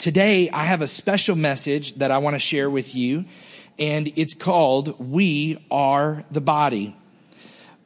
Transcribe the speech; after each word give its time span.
Today, 0.00 0.48
I 0.48 0.64
have 0.64 0.80
a 0.80 0.86
special 0.86 1.36
message 1.36 1.96
that 1.96 2.10
I 2.10 2.16
want 2.16 2.32
to 2.34 2.38
share 2.38 2.70
with 2.70 2.94
you, 2.94 3.26
and 3.78 4.10
it's 4.16 4.32
called 4.32 4.98
We 4.98 5.62
Are 5.70 6.24
the 6.30 6.40
Body. 6.40 6.96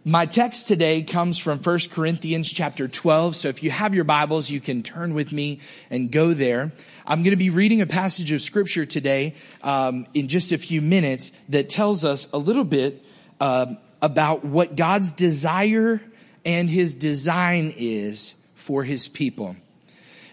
My 0.05 0.25
text 0.25 0.69
today 0.69 1.03
comes 1.03 1.41
from 1.41 1.59
1 1.59 1.79
Corinthians 1.91 2.53
chapter 2.53 2.87
12. 2.87 3.35
So 3.35 3.49
if 3.49 3.65
you 3.65 3.73
have 3.73 3.97
your 3.97 4.05
Bibles, 4.05 4.49
you 4.49 4.61
can 4.61 4.85
turn 4.85 5.15
with 5.15 5.33
me 5.33 5.59
and 5.91 6.09
go 6.09 6.35
there. 6.35 6.71
I'm 7.05 7.25
going 7.25 7.33
to 7.33 7.37
be 7.37 7.51
reading 7.51 7.81
a 7.81 7.87
passage 7.87 8.31
of 8.31 8.43
scripture 8.43 8.87
today 8.87 9.35
um, 9.65 10.07
in 10.15 10.29
just 10.29 10.53
a 10.53 10.57
few 10.57 10.81
minutes 10.81 11.31
that 11.49 11.69
tells 11.69 12.05
us 12.05 12.33
a 12.33 12.39
little 12.39 12.63
bit 12.63 13.05
uh, 13.41 13.75
about 14.01 14.45
what 14.45 14.77
God's 14.77 15.11
desire 15.11 16.01
and 16.45 16.71
his 16.71 16.95
design 16.95 17.75
is 17.77 18.35
for 18.55 18.85
his 18.85 19.09
people. 19.09 19.57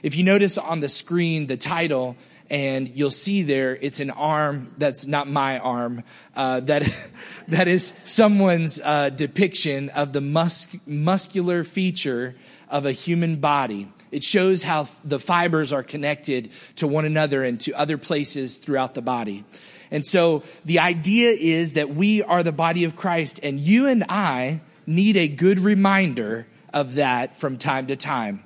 If 0.04 0.16
you 0.16 0.24
notice 0.24 0.58
on 0.58 0.80
the 0.80 0.90
screen, 0.90 1.48
the 1.48 1.58
title, 1.58 2.16
and 2.50 2.90
you'll 2.90 3.12
see 3.12 3.44
there, 3.44 3.76
it's 3.76 4.00
an 4.00 4.10
arm 4.10 4.74
that's 4.78 5.06
not 5.06 5.28
my 5.28 5.60
arm. 5.60 6.04
Uh, 6.36 6.60
that 6.62 6.84
that 7.48 7.68
is 7.68 7.94
someone's 8.04 8.80
uh, 8.84 9.10
depiction 9.10 9.90
of 9.90 10.12
the 10.12 10.22
mus- 10.22 10.76
muscular 10.88 11.64
feature 11.64 12.36
of 12.68 12.86
a 12.86 12.92
human 12.92 13.36
body. 13.36 13.92
It 14.12 14.24
shows 14.24 14.64
how 14.64 14.88
the 15.06 15.20
fibers 15.20 15.72
are 15.72 15.84
connected 15.84 16.52
to 16.78 16.88
one 16.88 17.06
another 17.06 17.44
and 17.44 17.60
to 17.62 17.74
other 17.74 17.98
places 17.98 18.58
throughout 18.58 18.96
the 18.96 19.02
body. 19.02 19.46
And 19.92 20.06
so 20.06 20.44
the 20.66 20.80
idea 20.80 21.32
is 21.32 21.74
that 21.74 21.90
we 21.90 22.24
are 22.24 22.44
the 22.44 22.52
body 22.52 22.86
of 22.86 22.96
Christ, 22.96 23.40
and 23.44 23.60
you 23.60 23.88
and 23.88 24.04
I 24.10 24.62
need 24.88 25.16
a 25.16 25.28
good 25.28 25.60
reminder 25.60 26.48
of 26.74 26.96
that 26.96 27.38
from 27.38 27.58
time 27.58 27.88
to 27.88 27.96
time. 27.96 28.44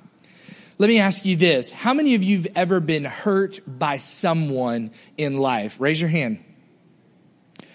Let 0.78 0.88
me 0.88 0.98
ask 0.98 1.24
you 1.24 1.36
this. 1.36 1.72
How 1.72 1.94
many 1.94 2.14
of 2.14 2.22
you 2.22 2.36
have 2.38 2.48
ever 2.54 2.80
been 2.80 3.04
hurt 3.04 3.60
by 3.66 3.96
someone 3.96 4.90
in 5.16 5.38
life? 5.38 5.80
Raise 5.80 6.00
your 6.00 6.10
hand. 6.10 6.44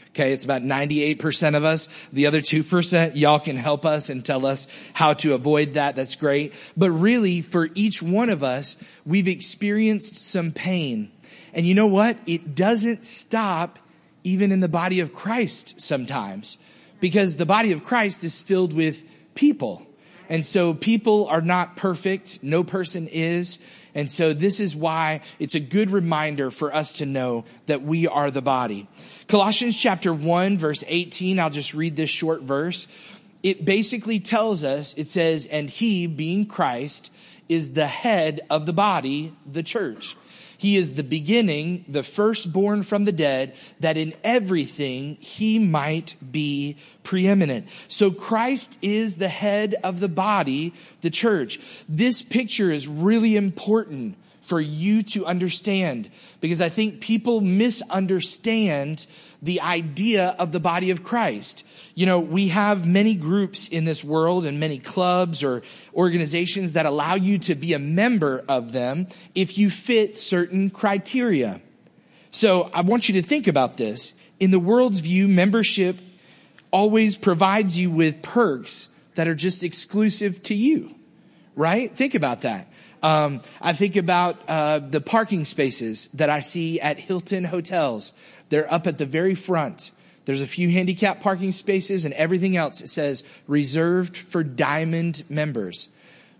Okay, 0.09 0.33
it's 0.33 0.43
about 0.43 0.61
98% 0.61 1.55
of 1.55 1.63
us. 1.63 1.87
The 2.11 2.27
other 2.27 2.41
2%, 2.41 3.15
y'all 3.15 3.39
can 3.39 3.55
help 3.55 3.85
us 3.85 4.09
and 4.09 4.23
tell 4.23 4.45
us 4.45 4.67
how 4.93 5.13
to 5.13 5.33
avoid 5.33 5.75
that. 5.75 5.95
That's 5.95 6.15
great. 6.15 6.53
But 6.77 6.91
really, 6.91 7.41
for 7.41 7.69
each 7.73 8.03
one 8.03 8.29
of 8.29 8.43
us, 8.43 8.81
we've 9.05 9.29
experienced 9.29 10.17
some 10.17 10.51
pain. 10.51 11.11
And 11.53 11.65
you 11.65 11.73
know 11.73 11.87
what? 11.87 12.17
It 12.27 12.53
doesn't 12.53 13.05
stop 13.05 13.79
even 14.23 14.51
in 14.51 14.59
the 14.59 14.67
body 14.67 14.99
of 14.99 15.13
Christ 15.13 15.81
sometimes 15.81 16.59
because 16.99 17.37
the 17.37 17.45
body 17.45 17.71
of 17.71 17.83
Christ 17.83 18.23
is 18.23 18.41
filled 18.41 18.73
with 18.73 19.03
people. 19.33 19.87
And 20.31 20.45
so 20.45 20.73
people 20.73 21.27
are 21.27 21.41
not 21.41 21.75
perfect. 21.75 22.41
No 22.41 22.63
person 22.63 23.09
is. 23.09 23.59
And 23.93 24.09
so 24.09 24.31
this 24.31 24.61
is 24.61 24.73
why 24.73 25.19
it's 25.39 25.55
a 25.55 25.59
good 25.59 25.91
reminder 25.91 26.51
for 26.51 26.73
us 26.73 26.93
to 26.93 27.05
know 27.05 27.43
that 27.65 27.81
we 27.81 28.07
are 28.07 28.31
the 28.31 28.41
body. 28.41 28.87
Colossians 29.27 29.75
chapter 29.75 30.13
1 30.13 30.57
verse 30.57 30.85
18, 30.87 31.37
I'll 31.37 31.49
just 31.49 31.73
read 31.73 31.97
this 31.97 32.09
short 32.09 32.43
verse. 32.43 32.87
It 33.43 33.65
basically 33.65 34.21
tells 34.21 34.63
us, 34.63 34.93
it 34.93 35.09
says, 35.09 35.47
and 35.47 35.69
he, 35.69 36.07
being 36.07 36.45
Christ, 36.45 37.13
is 37.49 37.73
the 37.73 37.87
head 37.87 38.39
of 38.49 38.65
the 38.65 38.71
body, 38.71 39.33
the 39.45 39.63
church. 39.63 40.15
He 40.61 40.77
is 40.77 40.93
the 40.93 41.01
beginning, 41.01 41.85
the 41.87 42.03
firstborn 42.03 42.83
from 42.83 43.05
the 43.05 43.11
dead, 43.11 43.55
that 43.79 43.97
in 43.97 44.13
everything 44.23 45.17
he 45.19 45.57
might 45.57 46.15
be 46.31 46.77
preeminent. 47.01 47.67
So 47.87 48.11
Christ 48.11 48.77
is 48.83 49.17
the 49.17 49.27
head 49.27 49.73
of 49.83 49.99
the 49.99 50.07
body, 50.07 50.75
the 51.01 51.09
church. 51.09 51.59
This 51.89 52.21
picture 52.21 52.69
is 52.69 52.87
really 52.87 53.35
important 53.35 54.17
for 54.41 54.61
you 54.61 55.01
to 55.01 55.25
understand 55.25 56.11
because 56.41 56.61
I 56.61 56.69
think 56.69 57.01
people 57.01 57.41
misunderstand 57.41 59.07
the 59.41 59.61
idea 59.61 60.35
of 60.37 60.51
the 60.51 60.59
body 60.59 60.91
of 60.91 61.03
Christ. 61.03 61.65
You 61.95 62.05
know, 62.05 62.19
we 62.19 62.49
have 62.49 62.87
many 62.87 63.15
groups 63.15 63.67
in 63.67 63.85
this 63.85 64.03
world 64.03 64.45
and 64.45 64.59
many 64.59 64.77
clubs 64.77 65.43
or 65.43 65.63
organizations 65.93 66.73
that 66.73 66.85
allow 66.85 67.15
you 67.15 67.39
to 67.39 67.55
be 67.55 67.73
a 67.73 67.79
member 67.79 68.43
of 68.47 68.71
them 68.71 69.07
if 69.33 69.57
you 69.57 69.69
fit 69.69 70.17
certain 70.17 70.69
criteria. 70.69 71.61
So 72.29 72.69
I 72.73 72.81
want 72.81 73.09
you 73.09 73.21
to 73.21 73.21
think 73.21 73.47
about 73.47 73.77
this. 73.77 74.13
In 74.39 74.51
the 74.51 74.59
world's 74.59 74.99
view, 74.99 75.27
membership 75.27 75.97
always 76.71 77.17
provides 77.17 77.77
you 77.77 77.91
with 77.91 78.21
perks 78.21 78.87
that 79.15 79.27
are 79.27 79.35
just 79.35 79.63
exclusive 79.63 80.41
to 80.43 80.55
you, 80.55 80.95
right? 81.55 81.93
Think 81.95 82.15
about 82.15 82.41
that. 82.41 82.67
Um, 83.03 83.41
I 83.59 83.73
think 83.73 83.95
about 83.95 84.37
uh, 84.47 84.79
the 84.79 85.01
parking 85.01 85.43
spaces 85.43 86.07
that 86.09 86.29
I 86.29 86.39
see 86.39 86.79
at 86.79 86.99
Hilton 86.99 87.43
hotels. 87.43 88.13
They're 88.51 88.71
up 88.71 88.85
at 88.85 88.99
the 88.99 89.07
very 89.07 89.33
front. 89.33 89.91
There's 90.25 90.41
a 90.41 90.47
few 90.47 90.69
handicap 90.69 91.21
parking 91.21 91.51
spaces 91.51 92.05
and 92.05 92.13
everything 92.13 92.55
else. 92.55 92.81
It 92.81 92.89
says 92.89 93.23
reserved 93.47 94.15
for 94.15 94.43
diamond 94.43 95.23
members. 95.29 95.89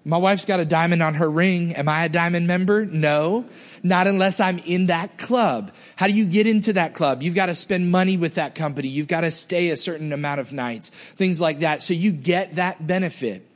My 0.03 0.17
wife's 0.17 0.45
got 0.45 0.59
a 0.59 0.65
diamond 0.65 1.03
on 1.03 1.15
her 1.15 1.29
ring. 1.29 1.75
Am 1.75 1.87
I 1.87 2.05
a 2.05 2.09
diamond 2.09 2.47
member? 2.47 2.85
No, 2.85 3.45
not 3.83 4.07
unless 4.07 4.39
I'm 4.39 4.57
in 4.59 4.87
that 4.87 5.17
club. 5.17 5.71
How 5.95 6.07
do 6.07 6.13
you 6.13 6.25
get 6.25 6.47
into 6.47 6.73
that 6.73 6.95
club? 6.95 7.21
You've 7.21 7.35
got 7.35 7.47
to 7.47 7.55
spend 7.55 7.91
money 7.91 8.17
with 8.17 8.35
that 8.35 8.55
company. 8.55 8.87
You've 8.87 9.07
got 9.07 9.21
to 9.21 9.31
stay 9.31 9.69
a 9.69 9.77
certain 9.77 10.11
amount 10.11 10.41
of 10.41 10.51
nights, 10.51 10.89
things 10.89 11.39
like 11.39 11.59
that. 11.59 11.81
So 11.81 11.93
you 11.93 12.11
get 12.11 12.55
that 12.55 12.85
benefit. 12.85 13.47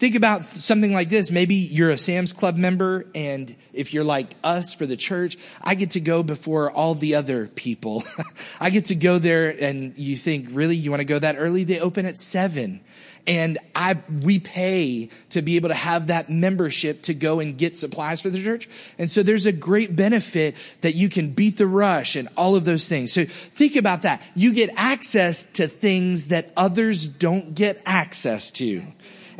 Think 0.00 0.14
about 0.14 0.46
something 0.46 0.94
like 0.94 1.10
this. 1.10 1.30
Maybe 1.30 1.56
you're 1.56 1.90
a 1.90 1.98
Sam's 1.98 2.32
Club 2.32 2.56
member, 2.56 3.04
and 3.14 3.54
if 3.74 3.92
you're 3.92 4.02
like 4.02 4.34
us 4.42 4.72
for 4.72 4.86
the 4.86 4.96
church, 4.96 5.36
I 5.60 5.74
get 5.74 5.90
to 5.90 6.00
go 6.00 6.22
before 6.22 6.70
all 6.70 6.94
the 6.94 7.16
other 7.16 7.48
people. 7.48 8.02
I 8.60 8.70
get 8.70 8.86
to 8.86 8.94
go 8.94 9.18
there, 9.18 9.50
and 9.50 9.92
you 9.98 10.16
think, 10.16 10.48
really, 10.52 10.74
you 10.74 10.88
want 10.88 11.00
to 11.00 11.04
go 11.04 11.18
that 11.18 11.36
early? 11.36 11.64
They 11.64 11.80
open 11.80 12.06
at 12.06 12.16
seven. 12.16 12.80
And 13.26 13.58
I, 13.74 13.98
we 14.22 14.38
pay 14.38 15.10
to 15.30 15.42
be 15.42 15.56
able 15.56 15.68
to 15.68 15.74
have 15.74 16.06
that 16.06 16.30
membership 16.30 17.02
to 17.02 17.12
go 17.12 17.38
and 17.38 17.58
get 17.58 17.76
supplies 17.76 18.22
for 18.22 18.30
the 18.30 18.42
church. 18.42 18.70
And 18.96 19.10
so 19.10 19.22
there's 19.22 19.44
a 19.44 19.52
great 19.52 19.94
benefit 19.94 20.56
that 20.80 20.94
you 20.94 21.10
can 21.10 21.32
beat 21.32 21.58
the 21.58 21.66
rush 21.66 22.16
and 22.16 22.26
all 22.38 22.56
of 22.56 22.64
those 22.64 22.88
things. 22.88 23.12
So 23.12 23.26
think 23.26 23.76
about 23.76 24.00
that. 24.02 24.22
You 24.34 24.54
get 24.54 24.70
access 24.76 25.44
to 25.44 25.68
things 25.68 26.28
that 26.28 26.54
others 26.56 27.06
don't 27.06 27.54
get 27.54 27.82
access 27.84 28.50
to 28.52 28.82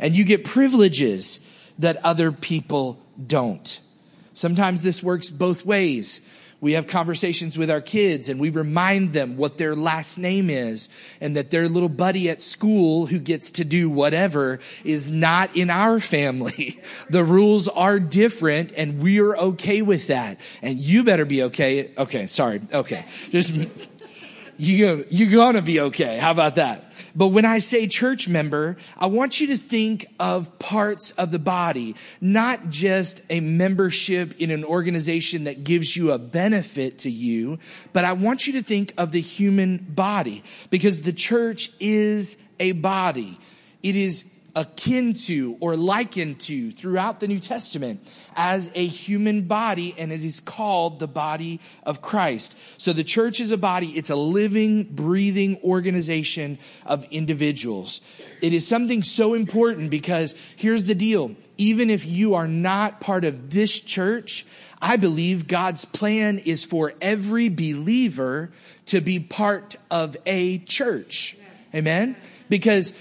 and 0.01 0.17
you 0.17 0.25
get 0.25 0.43
privileges 0.43 1.39
that 1.79 2.03
other 2.03 2.31
people 2.31 2.99
don't. 3.25 3.79
Sometimes 4.33 4.83
this 4.83 5.01
works 5.01 5.29
both 5.29 5.65
ways. 5.65 6.27
We 6.61 6.73
have 6.73 6.85
conversations 6.85 7.57
with 7.57 7.71
our 7.71 7.81
kids 7.81 8.29
and 8.29 8.39
we 8.39 8.51
remind 8.51 9.13
them 9.13 9.35
what 9.35 9.57
their 9.57 9.75
last 9.75 10.19
name 10.19 10.51
is 10.51 10.95
and 11.19 11.35
that 11.35 11.49
their 11.49 11.67
little 11.67 11.89
buddy 11.89 12.29
at 12.29 12.39
school 12.39 13.07
who 13.07 13.17
gets 13.17 13.49
to 13.51 13.65
do 13.65 13.89
whatever 13.89 14.59
is 14.83 15.09
not 15.09 15.57
in 15.57 15.71
our 15.71 15.99
family. 15.99 16.79
The 17.09 17.23
rules 17.25 17.67
are 17.67 17.99
different 17.99 18.71
and 18.77 19.01
we're 19.01 19.35
okay 19.35 19.81
with 19.81 20.07
that. 20.07 20.39
And 20.61 20.79
you 20.79 21.03
better 21.03 21.25
be 21.25 21.43
okay. 21.43 21.91
Okay. 21.97 22.27
Sorry. 22.27 22.61
Okay. 22.73 23.05
Just 23.31 23.53
you, 24.61 25.05
you're 25.09 25.31
gonna 25.31 25.63
be 25.63 25.79
okay. 25.79 26.19
How 26.19 26.29
about 26.29 26.55
that? 26.55 26.93
But 27.15 27.29
when 27.29 27.45
I 27.45 27.57
say 27.57 27.87
church 27.87 28.29
member, 28.29 28.77
I 28.95 29.07
want 29.07 29.41
you 29.41 29.47
to 29.47 29.57
think 29.57 30.05
of 30.19 30.59
parts 30.59 31.11
of 31.11 31.31
the 31.31 31.39
body, 31.39 31.95
not 32.21 32.69
just 32.69 33.23
a 33.31 33.39
membership 33.39 34.39
in 34.39 34.51
an 34.51 34.63
organization 34.63 35.45
that 35.45 35.63
gives 35.63 35.97
you 35.97 36.11
a 36.11 36.19
benefit 36.19 36.99
to 36.99 37.09
you, 37.09 37.57
but 37.91 38.05
I 38.05 38.13
want 38.13 38.45
you 38.45 38.53
to 38.53 38.61
think 38.61 38.93
of 38.99 39.11
the 39.11 39.21
human 39.21 39.77
body 39.77 40.43
because 40.69 41.01
the 41.01 41.13
church 41.13 41.71
is 41.79 42.37
a 42.59 42.73
body. 42.73 43.39
It 43.81 43.95
is 43.95 44.30
akin 44.55 45.13
to 45.13 45.57
or 45.59 45.75
likened 45.75 46.39
to 46.41 46.71
throughout 46.71 47.19
the 47.19 47.27
New 47.27 47.39
Testament 47.39 47.99
as 48.35 48.71
a 48.75 48.85
human 48.85 49.43
body, 49.43 49.95
and 49.97 50.11
it 50.11 50.23
is 50.23 50.39
called 50.39 50.99
the 50.99 51.07
body 51.07 51.59
of 51.83 52.01
Christ. 52.01 52.57
So 52.77 52.93
the 52.93 53.03
church 53.03 53.39
is 53.39 53.51
a 53.51 53.57
body, 53.57 53.89
it's 53.89 54.09
a 54.09 54.15
living, 54.15 54.83
breathing 54.83 55.59
organization 55.63 56.57
of 56.85 57.05
individuals. 57.11 58.01
It 58.41 58.53
is 58.53 58.67
something 58.67 59.03
so 59.03 59.33
important 59.33 59.89
because 59.89 60.35
here's 60.55 60.85
the 60.85 60.95
deal 60.95 61.35
even 61.57 61.89
if 61.91 62.05
you 62.07 62.33
are 62.33 62.47
not 62.47 62.99
part 62.99 63.23
of 63.23 63.51
this 63.51 63.79
church, 63.79 64.45
I 64.81 64.97
believe 64.97 65.47
God's 65.47 65.85
plan 65.85 66.39
is 66.39 66.63
for 66.63 66.93
every 66.99 67.49
believer 67.49 68.51
to 68.87 68.99
be 68.99 69.19
part 69.19 69.75
of 69.91 70.17
a 70.25 70.57
church. 70.59 71.37
Amen? 71.75 72.17
Because 72.49 72.99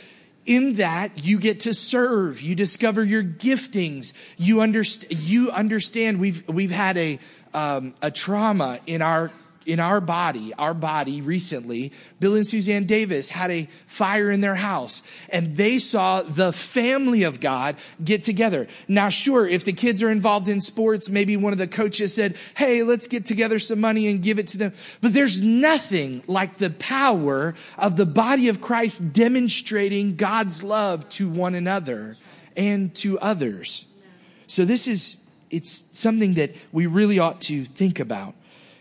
in 0.50 0.74
that 0.74 1.24
you 1.24 1.38
get 1.38 1.60
to 1.60 1.72
serve. 1.72 2.42
You 2.42 2.56
discover 2.56 3.04
your 3.04 3.22
giftings. 3.22 4.14
You 4.36 4.60
understand 4.62 5.20
you 5.20 5.52
understand 5.52 6.18
we've 6.18 6.46
we've 6.48 6.72
had 6.72 6.96
a 6.96 7.20
um, 7.54 7.94
a 8.02 8.10
trauma 8.10 8.80
in 8.84 9.00
our 9.00 9.30
in 9.66 9.78
our 9.78 10.00
body, 10.00 10.52
our 10.54 10.72
body 10.72 11.20
recently, 11.20 11.92
Bill 12.18 12.34
and 12.34 12.46
Suzanne 12.46 12.84
Davis 12.84 13.28
had 13.28 13.50
a 13.50 13.68
fire 13.86 14.30
in 14.30 14.40
their 14.40 14.54
house 14.54 15.02
and 15.28 15.56
they 15.56 15.78
saw 15.78 16.22
the 16.22 16.52
family 16.52 17.24
of 17.24 17.40
God 17.40 17.76
get 18.02 18.22
together. 18.22 18.68
Now, 18.88 19.10
sure, 19.10 19.46
if 19.46 19.64
the 19.64 19.72
kids 19.72 20.02
are 20.02 20.10
involved 20.10 20.48
in 20.48 20.60
sports, 20.60 21.10
maybe 21.10 21.36
one 21.36 21.52
of 21.52 21.58
the 21.58 21.66
coaches 21.66 22.14
said, 22.14 22.36
Hey, 22.56 22.82
let's 22.82 23.06
get 23.06 23.26
together 23.26 23.58
some 23.58 23.80
money 23.80 24.08
and 24.08 24.22
give 24.22 24.38
it 24.38 24.48
to 24.48 24.58
them. 24.58 24.72
But 25.00 25.12
there's 25.12 25.42
nothing 25.42 26.22
like 26.26 26.56
the 26.56 26.70
power 26.70 27.54
of 27.76 27.96
the 27.96 28.06
body 28.06 28.48
of 28.48 28.60
Christ 28.60 29.12
demonstrating 29.12 30.16
God's 30.16 30.62
love 30.62 31.08
to 31.10 31.28
one 31.28 31.54
another 31.54 32.16
and 32.56 32.94
to 32.96 33.18
others. 33.18 33.86
So 34.46 34.64
this 34.64 34.88
is, 34.88 35.24
it's 35.50 35.70
something 35.96 36.34
that 36.34 36.54
we 36.72 36.86
really 36.86 37.18
ought 37.18 37.42
to 37.42 37.64
think 37.64 38.00
about. 38.00 38.34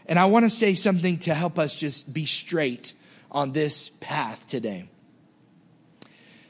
And 0.10 0.18
I 0.18 0.26
want 0.26 0.44
to 0.44 0.50
say 0.50 0.74
something 0.74 1.20
to 1.20 1.36
help 1.36 1.60
us 1.60 1.76
just 1.76 2.12
be 2.12 2.26
straight 2.26 2.94
on 3.32 3.52
this 3.52 3.90
path 3.90 4.48
today. 4.48 4.90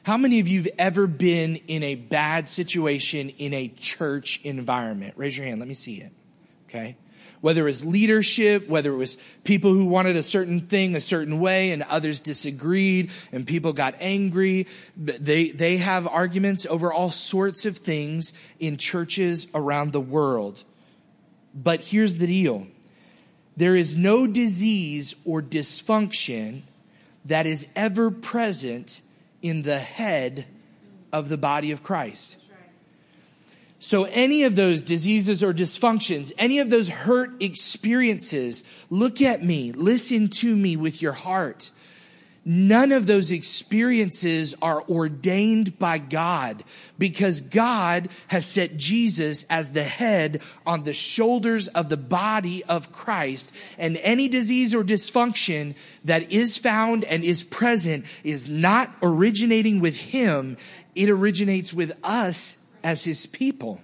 How 0.02 0.16
many 0.16 0.40
of 0.40 0.48
you 0.48 0.62
have 0.62 0.72
ever 0.78 1.06
been 1.06 1.56
in 1.56 1.82
a 1.82 1.94
bad 1.94 2.48
situation 2.48 3.28
in 3.28 3.52
a 3.52 3.68
church 3.68 4.40
environment? 4.44 5.12
Raise 5.16 5.36
your 5.36 5.46
hand. 5.46 5.58
Let 5.58 5.68
me 5.68 5.74
see 5.74 5.96
it. 5.96 6.10
Okay. 6.68 6.96
Whether 7.42 7.62
it 7.62 7.64
was 7.64 7.84
leadership, 7.84 8.66
whether 8.66 8.92
it 8.92 8.96
was 8.96 9.18
people 9.44 9.74
who 9.74 9.84
wanted 9.84 10.16
a 10.16 10.22
certain 10.22 10.60
thing 10.60 10.96
a 10.96 11.00
certain 11.00 11.38
way 11.38 11.72
and 11.72 11.82
others 11.82 12.18
disagreed 12.18 13.10
and 13.30 13.46
people 13.46 13.74
got 13.74 13.94
angry. 14.00 14.68
They, 14.96 15.50
they 15.50 15.76
have 15.76 16.08
arguments 16.08 16.64
over 16.64 16.94
all 16.94 17.10
sorts 17.10 17.66
of 17.66 17.76
things 17.76 18.32
in 18.58 18.78
churches 18.78 19.48
around 19.54 19.92
the 19.92 20.00
world. 20.00 20.64
But 21.54 21.82
here's 21.82 22.16
the 22.16 22.26
deal. 22.26 22.66
There 23.60 23.76
is 23.76 23.94
no 23.94 24.26
disease 24.26 25.14
or 25.26 25.42
dysfunction 25.42 26.62
that 27.26 27.44
is 27.44 27.68
ever 27.76 28.10
present 28.10 29.02
in 29.42 29.60
the 29.60 29.78
head 29.78 30.46
of 31.12 31.28
the 31.28 31.36
body 31.36 31.70
of 31.70 31.82
Christ. 31.82 32.38
So, 33.78 34.04
any 34.04 34.44
of 34.44 34.56
those 34.56 34.82
diseases 34.82 35.44
or 35.44 35.52
dysfunctions, 35.52 36.32
any 36.38 36.58
of 36.60 36.70
those 36.70 36.88
hurt 36.88 37.42
experiences, 37.42 38.64
look 38.88 39.20
at 39.20 39.44
me, 39.44 39.72
listen 39.72 40.28
to 40.28 40.56
me 40.56 40.78
with 40.78 41.02
your 41.02 41.12
heart. 41.12 41.70
None 42.44 42.92
of 42.92 43.06
those 43.06 43.32
experiences 43.32 44.54
are 44.62 44.82
ordained 44.88 45.78
by 45.78 45.98
God 45.98 46.64
because 46.98 47.42
God 47.42 48.08
has 48.28 48.46
set 48.46 48.78
Jesus 48.78 49.44
as 49.50 49.72
the 49.72 49.84
head 49.84 50.40
on 50.66 50.84
the 50.84 50.94
shoulders 50.94 51.68
of 51.68 51.90
the 51.90 51.98
body 51.98 52.64
of 52.64 52.92
Christ. 52.92 53.54
And 53.78 53.98
any 53.98 54.28
disease 54.28 54.74
or 54.74 54.82
dysfunction 54.82 55.74
that 56.04 56.32
is 56.32 56.56
found 56.56 57.04
and 57.04 57.22
is 57.24 57.44
present 57.44 58.06
is 58.24 58.48
not 58.48 58.90
originating 59.02 59.80
with 59.80 59.96
Him. 59.96 60.56
It 60.94 61.10
originates 61.10 61.74
with 61.74 61.92
us 62.02 62.66
as 62.82 63.04
His 63.04 63.26
people. 63.26 63.82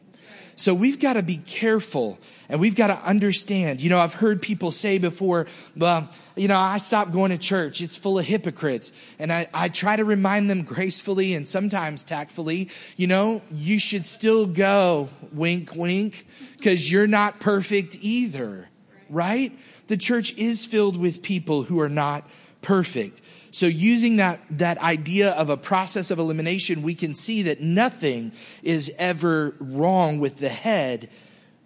So 0.57 0.73
we've 0.75 0.99
got 0.99 1.13
to 1.15 1.23
be 1.23 1.37
careful 1.37 2.19
and 2.49 2.61
we've 2.61 2.75
got 2.75 2.89
to 2.89 2.97
understand. 2.99 3.81
You 3.81 3.91
know, 3.91 3.99
I've 3.99 4.15
heard 4.15 4.41
people 4.41 4.71
say 4.71 4.99
before, 4.99 5.47
well, 5.77 6.09
you 6.37 6.49
know, 6.49 6.59
I 6.59 6.79
stopped 6.79 7.13
going 7.13 7.31
to 7.31 7.39
church. 7.39 7.81
It's 7.81 7.97
full 7.97 8.19
of 8.19 8.25
hypocrites. 8.25 8.93
And 9.19 9.33
I, 9.33 9.49
I 9.53 9.69
try 9.69 9.97
to 9.97 10.05
remind 10.05 10.49
them 10.51 10.63
gracefully 10.63 11.35
and 11.35 11.47
sometimes 11.47 12.05
tactfully, 12.05 12.71
you 12.97 13.07
know, 13.07 13.43
you 13.51 13.79
should 13.79 14.05
still 14.05 14.47
go, 14.47 15.09
wink, 15.33 15.75
wink, 15.75 16.27
because 16.57 16.91
you're 16.91 17.07
not 17.07 17.41
perfect 17.41 17.97
either, 18.01 18.69
right? 19.11 19.53
The 19.89 19.97
church 19.97 20.37
is 20.37 20.67
filled 20.67 20.97
with 20.97 21.23
people 21.23 21.63
who 21.63 21.81
are 21.81 21.89
not 21.89 22.29
perfect. 22.61 23.23
So 23.53 23.67
using 23.67 24.17
that, 24.17 24.41
that 24.51 24.77
idea 24.79 25.31
of 25.31 25.49
a 25.49 25.57
process 25.57 26.11
of 26.11 26.19
elimination, 26.19 26.83
we 26.83 26.95
can 26.95 27.15
see 27.15 27.43
that 27.45 27.61
nothing 27.61 28.33
is 28.63 28.93
ever 28.99 29.55
wrong 29.59 30.19
with 30.19 30.37
the 30.37 30.51
head, 30.51 31.09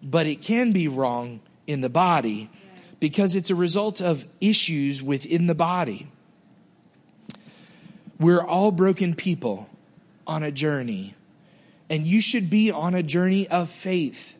but 0.02 0.26
it 0.26 0.42
can 0.42 0.72
be 0.72 0.88
wrong 0.88 1.40
in 1.66 1.80
the 1.80 1.88
body 1.88 2.50
because 2.98 3.34
it's 3.34 3.50
a 3.50 3.54
result 3.54 4.00
of 4.00 4.26
issues 4.40 5.02
within 5.02 5.46
the 5.46 5.54
body. 5.54 6.08
We're 8.18 8.44
all 8.44 8.70
broken 8.70 9.14
people 9.14 9.68
on 10.26 10.42
a 10.42 10.50
journey, 10.50 11.14
and 11.88 12.06
you 12.06 12.20
should 12.20 12.50
be 12.50 12.70
on 12.70 12.94
a 12.94 13.02
journey 13.02 13.48
of 13.48 13.70
faith 13.70 14.36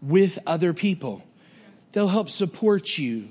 with 0.00 0.38
other 0.46 0.72
people. 0.72 1.22
They'll 1.92 2.08
help 2.08 2.30
support 2.30 2.98
you 2.98 3.28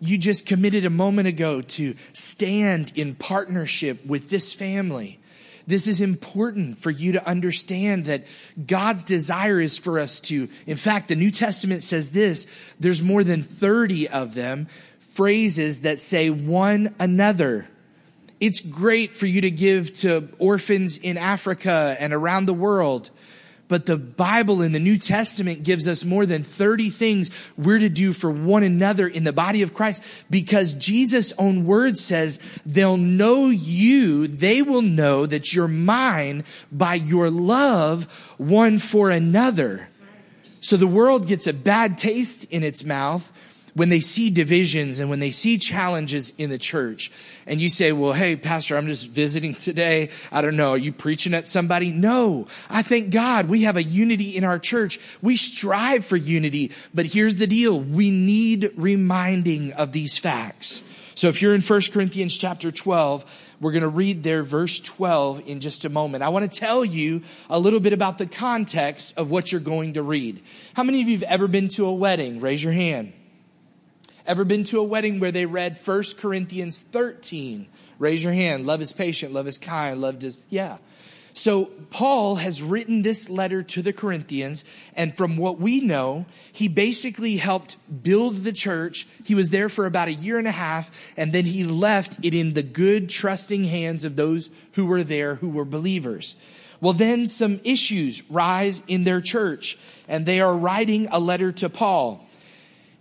you 0.00 0.18
just 0.18 0.46
committed 0.46 0.84
a 0.84 0.90
moment 0.90 1.28
ago 1.28 1.62
to 1.62 1.94
stand 2.12 2.92
in 2.94 3.14
partnership 3.14 4.04
with 4.04 4.28
this 4.28 4.52
family. 4.52 5.18
This 5.66 5.88
is 5.88 6.00
important 6.00 6.78
for 6.78 6.90
you 6.90 7.12
to 7.12 7.26
understand 7.26 8.04
that 8.06 8.26
God's 8.66 9.02
desire 9.02 9.60
is 9.60 9.78
for 9.78 9.98
us 9.98 10.20
to, 10.20 10.48
in 10.66 10.76
fact, 10.76 11.08
the 11.08 11.16
New 11.16 11.30
Testament 11.30 11.82
says 11.82 12.10
this, 12.10 12.74
there's 12.78 13.02
more 13.02 13.24
than 13.24 13.42
30 13.42 14.08
of 14.08 14.34
them, 14.34 14.68
phrases 14.98 15.80
that 15.80 16.00
say 16.00 16.28
one 16.28 16.94
another. 16.98 17.68
It's 18.40 18.60
great 18.60 19.12
for 19.12 19.26
you 19.26 19.40
to 19.42 19.50
give 19.50 19.92
to 20.00 20.28
orphans 20.38 20.98
in 20.98 21.16
Africa 21.16 21.96
and 21.98 22.12
around 22.12 22.46
the 22.46 22.54
world. 22.54 23.10
But 23.66 23.86
the 23.86 23.96
Bible 23.96 24.60
in 24.60 24.72
the 24.72 24.78
New 24.78 24.98
Testament 24.98 25.62
gives 25.62 25.88
us 25.88 26.04
more 26.04 26.26
than 26.26 26.42
30 26.42 26.90
things 26.90 27.30
we're 27.56 27.78
to 27.78 27.88
do 27.88 28.12
for 28.12 28.30
one 28.30 28.62
another 28.62 29.08
in 29.08 29.24
the 29.24 29.32
body 29.32 29.62
of 29.62 29.72
Christ 29.72 30.04
because 30.28 30.74
Jesus' 30.74 31.32
own 31.38 31.64
word 31.64 31.96
says 31.96 32.40
they'll 32.66 32.98
know 32.98 33.48
you, 33.48 34.26
they 34.28 34.60
will 34.60 34.82
know 34.82 35.24
that 35.24 35.54
you're 35.54 35.68
mine 35.68 36.44
by 36.70 36.94
your 36.94 37.30
love 37.30 38.04
one 38.36 38.78
for 38.78 39.10
another. 39.10 39.88
So 40.60 40.76
the 40.76 40.86
world 40.86 41.26
gets 41.26 41.46
a 41.46 41.52
bad 41.52 41.96
taste 41.98 42.44
in 42.44 42.62
its 42.62 42.84
mouth 42.84 43.32
when 43.74 43.88
they 43.88 44.00
see 44.00 44.30
divisions 44.30 45.00
and 45.00 45.10
when 45.10 45.18
they 45.18 45.30
see 45.30 45.58
challenges 45.58 46.32
in 46.38 46.48
the 46.48 46.58
church 46.58 47.10
and 47.46 47.60
you 47.60 47.68
say, 47.68 47.92
well, 47.92 48.12
hey, 48.12 48.36
pastor, 48.36 48.76
I'm 48.76 48.86
just 48.86 49.08
visiting 49.08 49.54
today. 49.54 50.10
I 50.32 50.42
don't 50.42 50.56
know. 50.56 50.70
Are 50.70 50.78
you 50.78 50.92
preaching 50.92 51.34
at 51.34 51.46
somebody? 51.46 51.90
No. 51.90 52.46
I 52.70 52.82
thank 52.82 53.10
God 53.10 53.48
we 53.48 53.62
have 53.62 53.76
a 53.76 53.82
unity 53.82 54.36
in 54.36 54.44
our 54.44 54.58
church. 54.58 54.98
We 55.20 55.36
strive 55.36 56.04
for 56.04 56.16
unity, 56.16 56.72
but 56.94 57.06
here's 57.06 57.36
the 57.36 57.46
deal. 57.46 57.78
We 57.78 58.10
need 58.10 58.70
reminding 58.76 59.72
of 59.72 59.92
these 59.92 60.16
facts. 60.16 60.82
So 61.16 61.28
if 61.28 61.40
you're 61.42 61.54
in 61.54 61.60
1 61.60 61.80
Corinthians 61.92 62.36
chapter 62.36 62.72
12, 62.72 63.24
we're 63.60 63.72
going 63.72 63.82
to 63.82 63.88
read 63.88 64.24
there 64.24 64.42
verse 64.42 64.80
12 64.80 65.48
in 65.48 65.60
just 65.60 65.84
a 65.84 65.88
moment. 65.88 66.24
I 66.24 66.28
want 66.28 66.50
to 66.50 66.60
tell 66.60 66.84
you 66.84 67.22
a 67.48 67.58
little 67.58 67.80
bit 67.80 67.92
about 67.92 68.18
the 68.18 68.26
context 68.26 69.16
of 69.16 69.30
what 69.30 69.52
you're 69.52 69.60
going 69.60 69.94
to 69.94 70.02
read. 70.02 70.42
How 70.74 70.82
many 70.82 71.02
of 71.02 71.08
you 71.08 71.18
have 71.18 71.28
ever 71.30 71.46
been 71.46 71.68
to 71.70 71.86
a 71.86 71.94
wedding? 71.94 72.40
Raise 72.40 72.62
your 72.62 72.72
hand. 72.72 73.12
Ever 74.26 74.44
been 74.44 74.64
to 74.64 74.78
a 74.78 74.84
wedding 74.84 75.20
where 75.20 75.32
they 75.32 75.44
read 75.44 75.76
1 75.76 76.02
Corinthians 76.18 76.80
13? 76.80 77.66
Raise 77.98 78.24
your 78.24 78.32
hand. 78.32 78.64
Love 78.64 78.80
is 78.80 78.92
patient, 78.92 79.34
love 79.34 79.46
is 79.46 79.58
kind, 79.58 80.00
love 80.00 80.18
does, 80.18 80.40
yeah. 80.48 80.78
So 81.34 81.66
Paul 81.90 82.36
has 82.36 82.62
written 82.62 83.02
this 83.02 83.28
letter 83.28 83.62
to 83.64 83.82
the 83.82 83.92
Corinthians, 83.92 84.64
and 84.94 85.14
from 85.16 85.36
what 85.36 85.58
we 85.58 85.80
know, 85.80 86.24
he 86.52 86.68
basically 86.68 87.36
helped 87.36 87.76
build 88.02 88.38
the 88.38 88.52
church. 88.52 89.06
He 89.24 89.34
was 89.34 89.50
there 89.50 89.68
for 89.68 89.84
about 89.84 90.08
a 90.08 90.12
year 90.12 90.38
and 90.38 90.46
a 90.46 90.52
half, 90.52 90.90
and 91.16 91.32
then 91.32 91.44
he 91.44 91.64
left 91.64 92.24
it 92.24 92.34
in 92.34 92.54
the 92.54 92.62
good, 92.62 93.10
trusting 93.10 93.64
hands 93.64 94.04
of 94.04 94.16
those 94.16 94.48
who 94.72 94.86
were 94.86 95.02
there 95.02 95.34
who 95.34 95.50
were 95.50 95.64
believers. 95.64 96.36
Well, 96.80 96.92
then 96.92 97.26
some 97.26 97.60
issues 97.64 98.22
rise 98.30 98.82
in 98.86 99.04
their 99.04 99.20
church, 99.20 99.76
and 100.08 100.24
they 100.24 100.40
are 100.40 100.56
writing 100.56 101.08
a 101.10 101.18
letter 101.18 101.50
to 101.52 101.68
Paul 101.68 102.24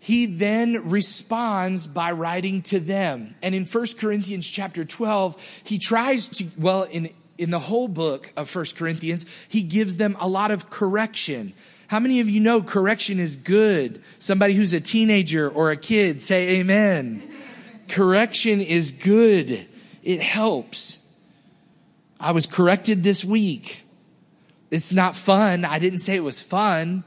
he 0.03 0.25
then 0.25 0.89
responds 0.89 1.87
by 1.87 2.11
writing 2.11 2.61
to 2.63 2.77
them. 2.77 3.35
And 3.41 3.55
in 3.55 3.63
1 3.63 3.85
Corinthians 3.97 4.45
chapter 4.45 4.83
12, 4.83 5.61
he 5.63 5.79
tries 5.79 6.27
to, 6.27 6.45
well, 6.57 6.83
in, 6.83 7.09
in 7.37 7.51
the 7.51 7.59
whole 7.59 7.87
book 7.87 8.33
of 8.35 8.53
1 8.53 8.65
Corinthians, 8.75 9.25
he 9.47 9.61
gives 9.61 9.95
them 9.95 10.17
a 10.19 10.27
lot 10.27 10.51
of 10.51 10.69
correction. 10.69 11.53
How 11.87 12.01
many 12.01 12.19
of 12.19 12.29
you 12.29 12.41
know 12.41 12.61
correction 12.61 13.17
is 13.17 13.37
good? 13.37 14.03
Somebody 14.19 14.55
who's 14.55 14.73
a 14.73 14.81
teenager 14.81 15.49
or 15.49 15.71
a 15.71 15.77
kid, 15.77 16.21
say 16.21 16.59
amen. 16.59 17.23
correction 17.87 18.59
is 18.59 18.91
good. 18.91 19.65
It 20.03 20.19
helps. 20.19 20.99
I 22.19 22.31
was 22.31 22.45
corrected 22.45 23.03
this 23.03 23.23
week. 23.23 23.85
It's 24.69 24.91
not 24.91 25.15
fun. 25.15 25.63
I 25.63 25.79
didn't 25.79 25.99
say 25.99 26.17
it 26.17 26.25
was 26.25 26.43
fun, 26.43 27.05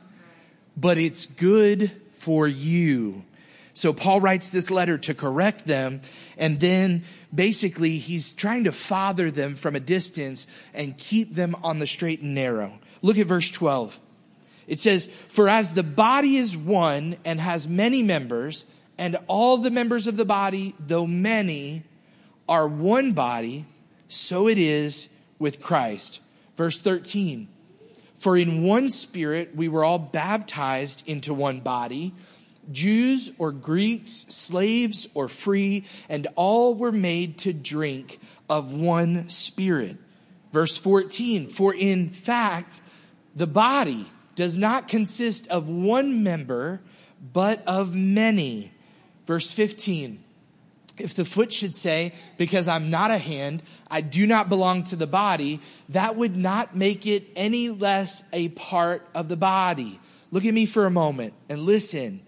but 0.79 0.97
it's 0.97 1.27
good 1.27 1.93
for 2.27 2.49
you. 2.49 3.23
So 3.73 3.93
Paul 3.93 4.21
writes 4.21 4.51
this 4.51 4.69
letter 4.69 4.99
to 4.99 5.15
correct 5.15 5.65
them. 5.65 6.01
And 6.37 6.59
then 6.59 7.05
basically 7.33 7.99
he's 7.99 8.35
trying 8.35 8.65
to 8.65 8.73
father 8.73 9.31
them 9.31 9.55
from 9.55 9.77
a 9.77 9.81
distance 9.81 10.49
and 10.75 10.99
keep 10.99 11.35
them 11.35 11.55
on 11.63 11.79
the 11.79 11.87
straight 11.87 12.23
and 12.23 12.35
narrow. 12.35 12.81
Look 13.01 13.17
at 13.17 13.29
verse 13.29 13.49
12. 13.53 13.97
It 14.67 14.81
says, 14.81 15.07
For 15.07 15.49
as 15.49 15.75
the 15.75 15.85
body 15.85 16.37
is 16.37 16.57
one 16.57 17.17
and 17.25 17.39
has 17.39 17.69
many 17.69 18.03
members, 18.03 18.67
And 18.99 19.19
all 19.29 19.59
the 19.59 19.71
members 19.71 20.09
of 20.09 20.17
the 20.17 20.25
body, 20.25 20.75
though 20.81 21.07
many, 21.07 21.85
are 22.49 22.67
one 22.67 23.13
body, 23.13 23.67
so 24.09 24.49
it 24.49 24.59
is 24.59 25.15
with 25.39 25.61
Christ. 25.61 26.21
Verse 26.57 26.81
13 26.81 27.47
For 28.17 28.37
in 28.37 28.65
one 28.65 28.89
spirit 28.89 29.55
we 29.55 29.69
were 29.69 29.85
all 29.85 29.99
baptized 29.99 31.07
into 31.07 31.35
one 31.35 31.61
body, 31.61 32.15
Jews 32.73 33.33
or 33.39 33.53
Greeks, 33.53 34.11
slaves 34.11 35.09
or 35.15 35.29
free, 35.29 35.85
and 36.09 36.27
all 36.35 36.75
were 36.75 36.93
made 36.93 37.39
to 37.39 37.53
drink 37.53 38.19
of 38.49 38.73
one 38.73 39.29
spirit. 39.29 39.99
Verse 40.53 40.77
14 40.77 41.47
For 41.47 41.75
in 41.75 42.11
fact, 42.11 42.81
the 43.35 43.47
body 43.47 44.07
does 44.35 44.57
not 44.57 44.89
consist 44.89 45.49
of 45.49 45.69
one 45.69 46.23
member, 46.23 46.81
but 47.33 47.63
of 47.67 47.95
many. 47.95 48.73
Verse 49.27 49.53
15 49.53 50.23
if 50.99 51.15
the 51.15 51.25
foot 51.25 51.53
should 51.53 51.75
say, 51.75 52.13
Because 52.37 52.69
I'm 52.69 52.91
not 52.91 53.11
a 53.11 53.19
hand, 53.19 53.63
I 53.91 54.01
do 54.01 54.27
not 54.27 54.49
belong 54.49 54.85
to 54.85 54.97
the 54.97 55.07
body, 55.07 55.61
that 55.91 56.17
would 56.17 56.37
not 56.37 56.77
make 56.77 57.07
it 57.07 57.29
any 57.37 57.71
less 57.71 58.29
a 58.33 58.49
part 58.51 59.07
of 59.15 59.29
the 59.29 59.37
body. 59.37 60.01
Look 60.31 60.45
at 60.45 60.55
me 60.55 60.67
for 60.67 60.87
a 60.87 60.91
moment 60.91 61.35
and 61.49 61.63
listen. 61.63 62.21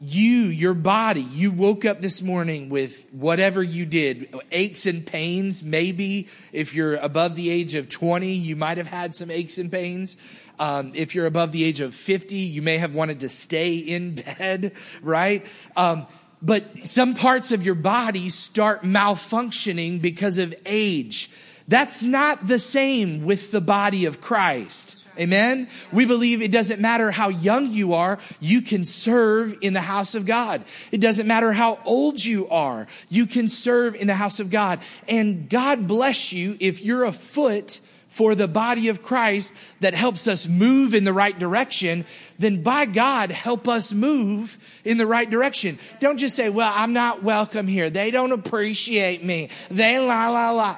You, 0.00 0.44
your 0.44 0.74
body, 0.74 1.22
you 1.22 1.50
woke 1.50 1.84
up 1.84 2.00
this 2.00 2.22
morning 2.22 2.68
with 2.68 3.08
whatever 3.10 3.64
you 3.64 3.84
did, 3.84 4.32
aches 4.52 4.86
and 4.86 5.04
pains. 5.04 5.64
Maybe 5.64 6.28
if 6.52 6.72
you're 6.72 6.94
above 6.94 7.34
the 7.34 7.50
age 7.50 7.74
of 7.74 7.88
20, 7.88 8.30
you 8.30 8.54
might 8.54 8.78
have 8.78 8.86
had 8.86 9.16
some 9.16 9.28
aches 9.28 9.58
and 9.58 9.72
pains. 9.72 10.16
Um, 10.60 10.92
if 10.94 11.16
you're 11.16 11.26
above 11.26 11.50
the 11.50 11.64
age 11.64 11.80
of 11.80 11.96
50, 11.96 12.36
you 12.36 12.62
may 12.62 12.78
have 12.78 12.94
wanted 12.94 13.20
to 13.20 13.28
stay 13.28 13.76
in 13.76 14.14
bed, 14.38 14.72
right? 15.02 15.44
Um, 15.76 16.06
but 16.40 16.86
some 16.86 17.14
parts 17.14 17.52
of 17.52 17.64
your 17.64 17.74
body 17.74 18.28
start 18.28 18.82
malfunctioning 18.82 20.00
because 20.00 20.38
of 20.38 20.54
age. 20.66 21.30
That's 21.66 22.02
not 22.02 22.48
the 22.48 22.58
same 22.58 23.24
with 23.24 23.50
the 23.50 23.60
body 23.60 24.06
of 24.06 24.20
Christ. 24.20 25.04
Amen. 25.18 25.68
We 25.92 26.04
believe 26.04 26.42
it 26.42 26.52
doesn't 26.52 26.80
matter 26.80 27.10
how 27.10 27.28
young 27.28 27.70
you 27.70 27.94
are, 27.94 28.18
you 28.40 28.62
can 28.62 28.84
serve 28.84 29.58
in 29.62 29.72
the 29.72 29.80
house 29.80 30.14
of 30.14 30.26
God. 30.26 30.62
It 30.92 31.00
doesn't 31.00 31.26
matter 31.26 31.52
how 31.52 31.80
old 31.84 32.24
you 32.24 32.48
are, 32.48 32.86
you 33.08 33.26
can 33.26 33.48
serve 33.48 33.96
in 33.96 34.06
the 34.06 34.14
house 34.14 34.38
of 34.38 34.50
God. 34.50 34.80
And 35.08 35.48
God 35.48 35.88
bless 35.88 36.32
you 36.32 36.56
if 36.60 36.84
you're 36.84 37.04
a 37.04 37.12
foot 37.12 37.80
for 38.08 38.34
the 38.34 38.48
body 38.48 38.88
of 38.88 39.02
Christ 39.02 39.54
that 39.80 39.94
helps 39.94 40.26
us 40.26 40.48
move 40.48 40.94
in 40.94 41.04
the 41.04 41.12
right 41.12 41.38
direction, 41.38 42.04
then 42.38 42.62
by 42.62 42.86
God, 42.86 43.30
help 43.30 43.68
us 43.68 43.92
move 43.92 44.58
in 44.84 44.96
the 44.96 45.06
right 45.06 45.28
direction. 45.28 45.78
Don't 46.00 46.16
just 46.16 46.34
say, 46.34 46.48
well, 46.48 46.72
I'm 46.74 46.92
not 46.92 47.22
welcome 47.22 47.66
here. 47.66 47.90
They 47.90 48.10
don't 48.10 48.32
appreciate 48.32 49.22
me. 49.22 49.50
They 49.70 49.98
la 49.98 50.28
la 50.30 50.50
la. 50.50 50.76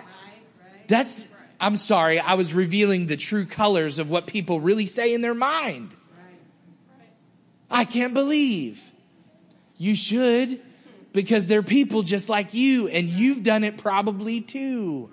That's, 0.89 1.29
I'm 1.61 1.77
sorry, 1.77 2.19
I 2.19 2.35
was 2.35 2.53
revealing 2.53 3.07
the 3.07 3.17
true 3.17 3.47
colors 3.47 3.99
of 3.99 4.11
what 4.11 4.27
people 4.27 4.61
really 4.61 4.87
say 4.87 5.15
in 5.15 5.21
their 5.21 5.35
mind. 5.35 5.95
I 7.71 7.85
can't 7.85 8.13
believe. 8.13 8.83
You 9.79 9.95
should, 9.95 10.61
because 11.13 11.47
they're 11.47 11.63
people 11.63 12.03
just 12.03 12.29
like 12.29 12.55
you, 12.55 12.89
and 12.89 13.09
you've 13.09 13.43
done 13.45 13.65
it 13.65 13.79
probably 13.79 14.41
too. 14.41 15.11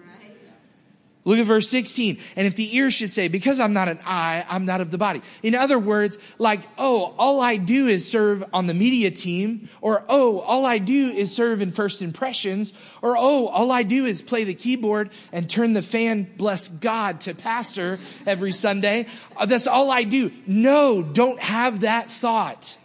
Look 1.28 1.40
at 1.40 1.46
verse 1.46 1.68
16. 1.68 2.20
And 2.38 2.48
if 2.48 2.56
the 2.56 2.74
ear 2.78 2.90
should 2.90 3.10
say, 3.10 3.28
because 3.28 3.60
I'm 3.60 3.74
not 3.74 3.90
an 3.90 4.00
eye, 4.06 4.46
I'm 4.48 4.64
not 4.64 4.80
of 4.80 4.92
the 4.92 4.98
body. 4.98 5.22
In 5.44 5.56
other 5.56 5.78
words, 5.78 6.18
like, 6.38 6.62
oh, 6.78 7.14
all 7.18 7.42
I 7.42 7.58
do 7.58 7.88
is 7.88 8.10
serve 8.10 8.46
on 8.54 8.68
the 8.68 8.74
media 8.74 9.12
team, 9.12 9.68
or 9.82 10.06
oh, 10.08 10.40
all 10.40 10.66
I 10.66 10.78
do 10.78 11.10
is 11.10 11.36
serve 11.36 11.62
in 11.62 11.74
first 11.74 12.02
impressions, 12.02 12.72
or 13.02 13.18
oh, 13.18 13.48
all 13.48 13.74
I 13.74 13.84
do 13.84 14.06
is 14.06 14.22
play 14.22 14.46
the 14.46 14.54
keyboard 14.54 15.10
and 15.34 15.50
turn 15.50 15.74
the 15.74 15.82
fan, 15.82 16.30
bless 16.38 16.70
God, 16.70 17.20
to 17.22 17.36
pastor 17.36 18.00
every 18.26 18.54
Sunday. 18.54 19.08
Uh, 19.36 19.46
that's 19.46 19.68
all 19.68 19.92
I 19.92 20.04
do. 20.04 20.32
No, 20.46 21.04
don't 21.04 21.42
have 21.42 21.82
that 21.82 22.10
thought. 22.10 22.78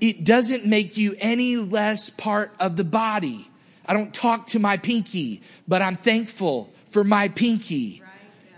It 0.00 0.22
doesn't 0.22 0.64
make 0.64 0.96
you 0.96 1.16
any 1.18 1.56
less 1.56 2.08
part 2.08 2.54
of 2.60 2.76
the 2.76 2.84
body. 2.84 3.48
I 3.84 3.94
don't 3.94 4.14
talk 4.14 4.46
to 4.48 4.60
my 4.60 4.76
pinky, 4.76 5.42
but 5.66 5.82
I'm 5.82 5.96
thankful 5.96 6.71
for 6.92 7.04
my 7.04 7.28
pinky. 7.28 8.02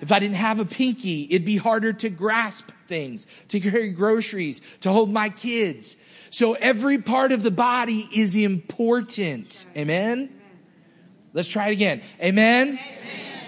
If 0.01 0.13
I 0.13 0.19
didn't 0.19 0.37
have 0.37 0.61
a 0.61 0.65
pinky, 0.65 1.27
it'd 1.31 1.47
be 1.47 1.57
harder 1.57 1.93
to 1.93 2.11
grasp 2.11 2.71
things, 2.87 3.27
to 3.49 3.61
carry 3.61 3.91
groceries, 3.91 4.61
to 4.81 4.91
hold 4.91 5.11
my 5.11 5.31
kids. 5.31 6.05
So 6.31 6.55
every 6.55 6.99
part 6.99 7.33
of 7.33 7.43
the 7.43 7.51
body 7.51 8.09
is 8.15 8.37
important. 8.37 9.67
Amen? 9.77 10.31
Let's 11.33 11.49
try 11.49 11.69
it 11.69 11.73
again. 11.73 12.03
Amen? 12.21 12.79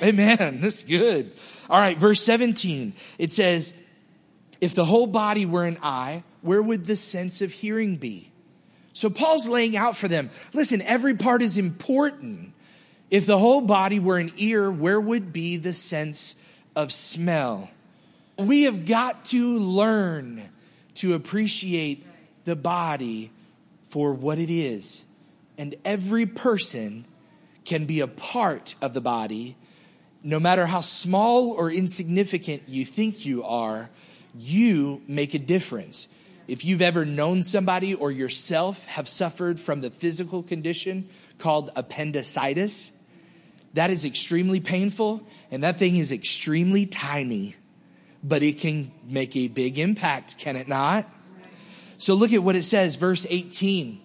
Amen. 0.02 0.38
Amen. 0.38 0.60
That's 0.60 0.84
good. 0.84 1.32
All 1.68 1.78
right, 1.78 1.98
verse 1.98 2.22
17. 2.22 2.94
It 3.18 3.32
says, 3.32 3.74
if 4.60 4.74
the 4.74 4.84
whole 4.84 5.06
body 5.06 5.46
were 5.46 5.64
an 5.64 5.78
eye, 5.82 6.22
where 6.42 6.62
would 6.62 6.86
the 6.86 6.96
sense 6.96 7.42
of 7.42 7.52
hearing 7.52 7.96
be? 7.96 8.30
So 8.92 9.10
Paul's 9.10 9.48
laying 9.48 9.76
out 9.76 9.96
for 9.96 10.08
them, 10.08 10.30
listen, 10.54 10.80
every 10.80 11.16
part 11.16 11.42
is 11.42 11.58
important. 11.58 12.54
If 13.10 13.26
the 13.26 13.38
whole 13.38 13.60
body 13.60 14.00
were 14.00 14.18
an 14.18 14.32
ear, 14.36 14.70
where 14.70 15.00
would 15.00 15.32
be 15.32 15.56
the 15.56 15.72
sense 15.72 16.34
of 16.74 16.92
smell? 16.92 17.70
We 18.38 18.62
have 18.64 18.84
got 18.84 19.26
to 19.26 19.58
learn 19.58 20.48
to 20.96 21.14
appreciate 21.14 22.04
the 22.44 22.56
body 22.56 23.30
for 23.88 24.12
what 24.12 24.38
it 24.38 24.50
is. 24.50 25.04
And 25.56 25.76
every 25.84 26.26
person 26.26 27.06
can 27.64 27.86
be 27.86 28.00
a 28.00 28.06
part 28.06 28.74
of 28.82 28.94
the 28.94 29.00
body, 29.00 29.56
no 30.22 30.40
matter 30.40 30.66
how 30.66 30.80
small 30.80 31.50
or 31.50 31.70
insignificant 31.70 32.62
you 32.66 32.84
think 32.84 33.24
you 33.24 33.42
are, 33.44 33.90
you 34.38 35.02
make 35.06 35.34
a 35.34 35.38
difference. 35.38 36.08
If 36.48 36.64
you've 36.64 36.82
ever 36.82 37.04
known 37.04 37.42
somebody 37.42 37.94
or 37.94 38.10
yourself 38.10 38.84
have 38.86 39.08
suffered 39.08 39.58
from 39.58 39.80
the 39.80 39.90
physical 39.90 40.42
condition 40.42 41.08
called 41.38 41.70
appendicitis, 41.74 42.95
that 43.76 43.90
is 43.90 44.04
extremely 44.04 44.60
painful, 44.60 45.22
and 45.50 45.62
that 45.62 45.76
thing 45.76 45.96
is 45.96 46.10
extremely 46.10 46.86
tiny, 46.86 47.54
but 48.24 48.42
it 48.42 48.58
can 48.58 48.90
make 49.06 49.36
a 49.36 49.48
big 49.48 49.78
impact, 49.78 50.38
can 50.38 50.56
it 50.56 50.66
not? 50.66 51.06
So 51.98 52.14
look 52.14 52.32
at 52.32 52.42
what 52.42 52.56
it 52.56 52.64
says, 52.64 52.96
verse 52.96 53.26
18. 53.28 54.00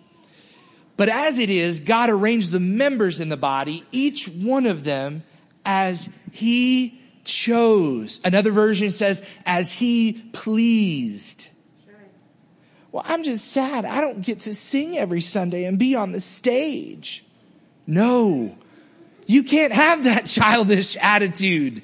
But 0.97 1.07
as 1.07 1.39
it 1.39 1.49
is, 1.49 1.79
God 1.79 2.09
arranged 2.09 2.51
the 2.51 2.59
members 2.59 3.21
in 3.21 3.29
the 3.29 3.37
body, 3.37 3.85
each 3.91 4.27
one 4.27 4.65
of 4.65 4.83
them 4.83 5.23
as 5.65 6.13
he 6.33 6.99
chose. 7.23 8.19
Another 8.25 8.51
version 8.51 8.91
says, 8.91 9.25
as 9.45 9.71
he 9.71 10.21
pleased. 10.33 11.47
Well, 12.91 13.03
I'm 13.05 13.23
just 13.23 13.47
sad. 13.47 13.85
I 13.85 14.01
don't 14.01 14.21
get 14.21 14.41
to 14.41 14.53
sing 14.53 14.97
every 14.97 15.21
Sunday 15.21 15.63
and 15.63 15.79
be 15.79 15.95
on 15.95 16.11
the 16.11 16.19
stage. 16.19 17.23
No. 17.87 18.57
You 19.31 19.43
can't 19.43 19.71
have 19.71 20.03
that 20.03 20.25
childish 20.27 20.97
attitude. 20.97 21.81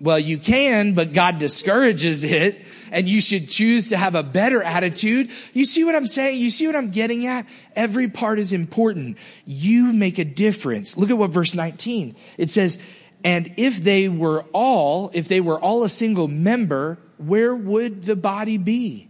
Well, 0.00 0.18
you 0.18 0.38
can, 0.38 0.94
but 0.94 1.12
God 1.12 1.38
discourages 1.38 2.24
it 2.24 2.60
and 2.92 3.08
you 3.08 3.20
should 3.20 3.48
choose 3.48 3.88
to 3.88 3.96
have 3.96 4.14
a 4.14 4.22
better 4.22 4.62
attitude. 4.62 5.30
You 5.52 5.64
see 5.64 5.82
what 5.82 5.94
I'm 5.94 6.06
saying? 6.06 6.38
You 6.38 6.50
see 6.50 6.66
what 6.66 6.76
I'm 6.76 6.90
getting 6.90 7.26
at? 7.26 7.46
Every 7.74 8.08
part 8.08 8.38
is 8.38 8.52
important. 8.52 9.16
You 9.46 9.92
make 9.92 10.18
a 10.18 10.24
difference. 10.24 10.96
Look 10.96 11.10
at 11.10 11.16
what 11.18 11.30
verse 11.30 11.54
19. 11.54 12.14
It 12.36 12.50
says, 12.50 12.84
and 13.24 13.54
if 13.56 13.82
they 13.82 14.08
were 14.08 14.44
all, 14.52 15.10
if 15.14 15.28
they 15.28 15.40
were 15.40 15.58
all 15.58 15.84
a 15.84 15.88
single 15.88 16.28
member, 16.28 16.98
where 17.16 17.54
would 17.54 18.02
the 18.02 18.16
body 18.16 18.58
be? 18.58 19.08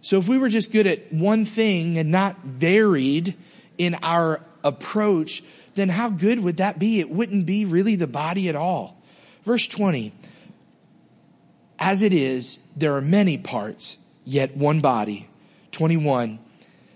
So 0.00 0.18
if 0.18 0.28
we 0.28 0.38
were 0.38 0.48
just 0.48 0.72
good 0.72 0.86
at 0.86 1.12
one 1.12 1.44
thing 1.44 1.98
and 1.98 2.10
not 2.10 2.38
varied 2.42 3.34
in 3.76 3.96
our 4.02 4.42
approach, 4.64 5.42
then 5.78 5.88
how 5.88 6.10
good 6.10 6.40
would 6.40 6.56
that 6.58 6.78
be? 6.78 7.00
It 7.00 7.10
wouldn't 7.10 7.46
be 7.46 7.64
really 7.64 7.96
the 7.96 8.06
body 8.06 8.48
at 8.48 8.56
all. 8.56 9.00
Verse 9.44 9.66
20 9.66 10.12
As 11.78 12.02
it 12.02 12.12
is, 12.12 12.58
there 12.76 12.94
are 12.96 13.00
many 13.00 13.38
parts, 13.38 14.04
yet 14.24 14.56
one 14.56 14.80
body. 14.80 15.28
21 15.72 16.38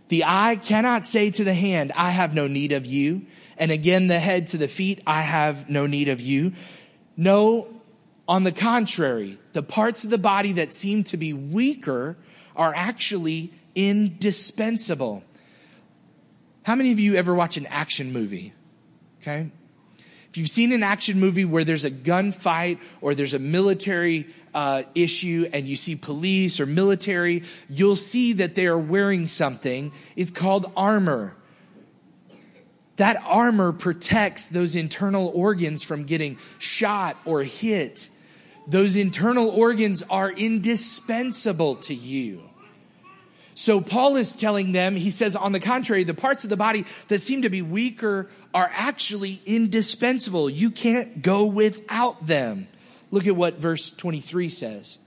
The 0.09 0.25
eye 0.25 0.57
cannot 0.63 1.05
say 1.05 1.31
to 1.31 1.45
the 1.45 1.55
hand, 1.55 1.93
I 1.97 2.11
have 2.11 2.35
no 2.35 2.47
need 2.47 2.73
of 2.73 2.85
you. 2.85 3.27
And 3.57 3.71
again, 3.71 4.09
the 4.09 4.19
head 4.19 4.49
to 4.49 4.59
the 4.59 4.69
feet, 4.69 5.01
I 5.07 5.23
have 5.23 5.71
no 5.71 5.87
need 5.87 6.09
of 6.09 6.21
you. 6.21 6.53
No, 7.17 7.69
on 8.27 8.45
the 8.45 8.53
contrary, 8.53 9.39
the 9.53 9.63
parts 9.63 10.05
of 10.05 10.11
the 10.11 10.19
body 10.19 10.53
that 10.55 10.73
seem 10.73 11.05
to 11.05 11.17
be 11.17 11.33
weaker 11.33 12.17
are 12.57 12.73
actually 12.75 13.53
indispensable. 13.75 15.23
How 16.65 16.75
many 16.75 16.93
of 16.93 17.01
you 17.01 17.15
ever 17.15 17.35
watch 17.35 17.57
an 17.57 17.67
action 17.67 18.13
movie? 18.13 18.53
Okay. 19.23 19.51
If 20.31 20.37
you've 20.37 20.49
seen 20.49 20.73
an 20.73 20.83
action 20.83 21.21
movie 21.21 21.45
where 21.45 21.63
there's 21.63 21.85
a 21.85 21.91
gunfight 21.91 22.81
or 23.01 23.15
there's 23.15 23.35
a 23.35 23.39
military 23.39 24.27
uh, 24.53 24.83
issue 24.97 25.49
and 25.53 25.69
you 25.69 25.77
see 25.77 25.95
police 25.95 26.59
or 26.59 26.67
military, 26.67 27.45
you'll 27.69 27.95
see 27.95 28.33
that 28.33 28.57
they 28.57 28.67
are 28.67 28.79
wearing 28.79 29.29
something. 29.29 29.93
It's 30.17 30.33
called 30.33 30.73
armor. 30.77 31.37
That 32.97 33.23
armor 33.25 33.73
protects 33.73 34.49
those 34.49 34.75
internal 34.75 35.31
organs 35.35 35.85
from 35.85 36.05
getting 36.05 36.39
shot 36.59 37.17
or 37.25 37.45
hit. 37.45 38.09
Those 38.67 38.97
internal 38.97 39.51
organs 39.51 40.03
are 40.11 40.33
indispensable 40.33 41.77
to 41.77 41.95
you. 41.95 42.43
So 43.55 43.81
Paul 43.81 44.17
is 44.17 44.35
telling 44.35 44.73
them, 44.73 44.97
he 44.97 45.11
says, 45.11 45.37
on 45.37 45.53
the 45.53 45.61
contrary, 45.61 46.05
the 46.05 46.15
parts 46.15 46.45
of 46.45 46.51
the 46.51 46.57
body 46.57 46.87
that 47.09 47.21
seem 47.21 47.43
to 47.43 47.51
be 47.51 47.63
weaker 47.63 48.29
are 48.55 48.71
actually 48.73 49.41
indispensable. 49.45 50.49
You 50.49 50.71
can't 50.71 51.23
go 51.23 51.45
without 51.45 52.27
them. 52.27 52.67
Look 53.11 53.27
at 53.27 53.37
what 53.37 53.55
verse 53.55 53.91
23 53.91 54.49
says. 54.49 54.99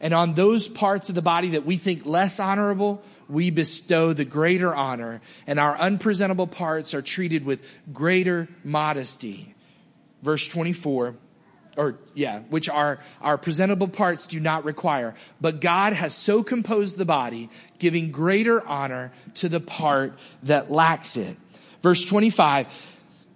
And 0.00 0.14
on 0.14 0.34
those 0.34 0.68
parts 0.68 1.08
of 1.08 1.14
the 1.14 1.22
body 1.22 1.50
that 1.50 1.64
we 1.64 1.76
think 1.76 2.04
less 2.04 2.40
honorable, 2.40 3.02
we 3.28 3.50
bestow 3.50 4.12
the 4.12 4.24
greater 4.24 4.74
honor, 4.74 5.20
and 5.46 5.60
our 5.60 5.76
unpresentable 5.76 6.48
parts 6.48 6.92
are 6.92 7.02
treated 7.02 7.44
with 7.44 7.80
greater 7.92 8.48
modesty. 8.64 9.54
Verse 10.22 10.46
24 10.48 11.14
or 11.76 11.96
yeah, 12.14 12.40
which 12.50 12.68
are 12.68 12.98
our 13.20 13.38
presentable 13.38 13.88
parts 13.88 14.26
do 14.26 14.40
not 14.40 14.64
require. 14.64 15.14
But 15.40 15.60
God 15.60 15.92
has 15.92 16.14
so 16.14 16.42
composed 16.42 16.98
the 16.98 17.04
body, 17.04 17.48
giving 17.78 18.10
greater 18.10 18.66
honor 18.66 19.12
to 19.34 19.48
the 19.48 19.60
part 19.60 20.18
that 20.42 20.70
lacks 20.70 21.16
it. 21.16 21.36
Verse 21.80 22.04
25, 22.04 22.68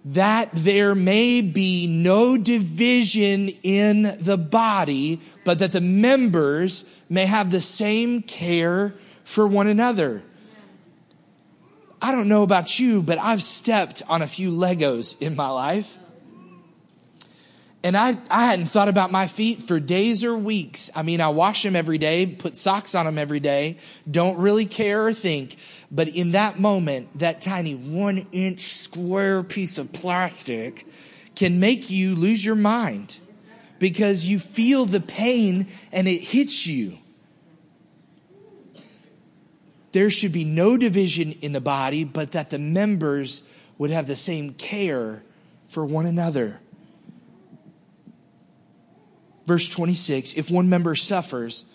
that 0.05 0.49
there 0.53 0.95
may 0.95 1.41
be 1.41 1.87
no 1.87 2.37
division 2.37 3.49
in 3.63 4.17
the 4.21 4.37
body, 4.37 5.19
but 5.43 5.59
that 5.59 5.71
the 5.71 5.81
members 5.81 6.85
may 7.09 7.25
have 7.25 7.51
the 7.51 7.61
same 7.61 8.21
care 8.21 8.93
for 9.23 9.45
one 9.45 9.67
another. 9.67 10.23
I 12.01 12.11
don't 12.11 12.27
know 12.27 12.43
about 12.43 12.79
you, 12.79 13.01
but 13.01 13.17
I've 13.17 13.43
stepped 13.43 14.03
on 14.07 14.21
a 14.21 14.27
few 14.27 14.51
Legos 14.51 15.19
in 15.19 15.35
my 15.35 15.49
life. 15.49 15.97
And 17.83 17.95
I, 17.95 18.17
I 18.29 18.45
hadn't 18.47 18.65
thought 18.65 18.87
about 18.87 19.11
my 19.11 19.27
feet 19.27 19.61
for 19.61 19.79
days 19.79 20.23
or 20.23 20.35
weeks. 20.35 20.89
I 20.95 21.03
mean, 21.03 21.21
I 21.21 21.29
wash 21.29 21.63
them 21.63 21.75
every 21.75 21.97
day, 21.97 22.25
put 22.25 22.57
socks 22.57 22.95
on 22.95 23.05
them 23.05 23.17
every 23.17 23.39
day, 23.39 23.77
don't 24.09 24.37
really 24.37 24.65
care 24.65 25.05
or 25.05 25.13
think. 25.13 25.55
But 25.91 26.09
in 26.09 26.31
that 26.31 26.59
moment, 26.59 27.19
that 27.19 27.39
tiny 27.39 27.75
one 27.75 28.27
inch 28.31 28.61
square 28.61 29.43
piece 29.43 29.77
of 29.77 29.93
plastic 29.93 30.85
can 31.35 31.59
make 31.59 31.89
you 31.89 32.15
lose 32.15 32.43
your 32.43 32.55
mind 32.55 33.19
because 33.79 34.25
you 34.25 34.39
feel 34.39 34.85
the 34.85 34.99
pain 34.99 35.67
and 35.91 36.07
it 36.07 36.23
hits 36.23 36.65
you. 36.65 36.93
There 39.91 40.09
should 40.09 40.33
be 40.33 40.43
no 40.43 40.77
division 40.77 41.33
in 41.41 41.53
the 41.53 41.61
body, 41.61 42.03
but 42.03 42.31
that 42.33 42.49
the 42.49 42.59
members 42.59 43.43
would 43.77 43.91
have 43.91 44.07
the 44.07 44.15
same 44.15 44.53
care 44.53 45.23
for 45.67 45.85
one 45.85 46.05
another. 46.05 46.59
Verse 49.47 49.69
26 49.69 50.33
If 50.33 50.51
one 50.51 50.69
member 50.69 50.93
suffers, 50.93 51.65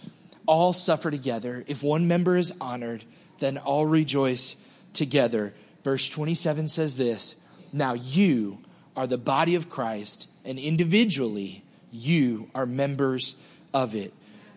all 0.47 0.73
suffer 0.73 1.11
together. 1.11 1.64
If 1.67 1.83
one 1.83 2.07
member 2.07 2.37
is 2.37 2.52
honored, 2.61 3.05
then 3.41 3.59
all 3.59 3.87
rejoice 3.87 4.57
together. 4.93 5.55
Verse 5.83 6.09
27 6.09 6.69
says 6.69 6.97
this 6.97 7.43
Now 7.73 7.95
you 7.95 8.59
are 8.95 9.07
the 9.07 9.19
body 9.19 9.55
of 9.55 9.69
Christ, 9.69 10.29
and 10.45 10.59
individually 10.59 11.64
you 11.91 12.49
are 12.55 12.67
members 12.67 13.37
of 13.75 13.95
it. 13.95 14.12